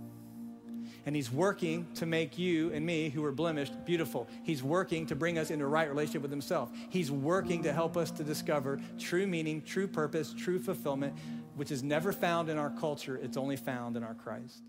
And 1.04 1.16
he's 1.16 1.32
working 1.32 1.86
to 1.94 2.06
make 2.06 2.38
you 2.38 2.72
and 2.72 2.86
me, 2.86 3.08
who 3.08 3.24
are 3.24 3.32
blemished, 3.32 3.84
beautiful. 3.84 4.28
He's 4.44 4.62
working 4.62 5.04
to 5.06 5.16
bring 5.16 5.36
us 5.36 5.50
into 5.50 5.64
a 5.64 5.68
right 5.68 5.88
relationship 5.88 6.22
with 6.22 6.30
himself. 6.30 6.70
He's 6.90 7.10
working 7.10 7.62
to 7.64 7.72
help 7.72 7.96
us 7.96 8.12
to 8.12 8.22
discover 8.22 8.80
true 8.98 9.26
meaning, 9.26 9.62
true 9.62 9.88
purpose, 9.88 10.32
true 10.32 10.60
fulfillment, 10.60 11.14
which 11.56 11.72
is 11.72 11.82
never 11.82 12.12
found 12.12 12.48
in 12.48 12.56
our 12.56 12.70
culture. 12.70 13.16
It's 13.16 13.36
only 13.36 13.56
found 13.56 13.96
in 13.96 14.04
our 14.04 14.14
Christ. 14.14 14.62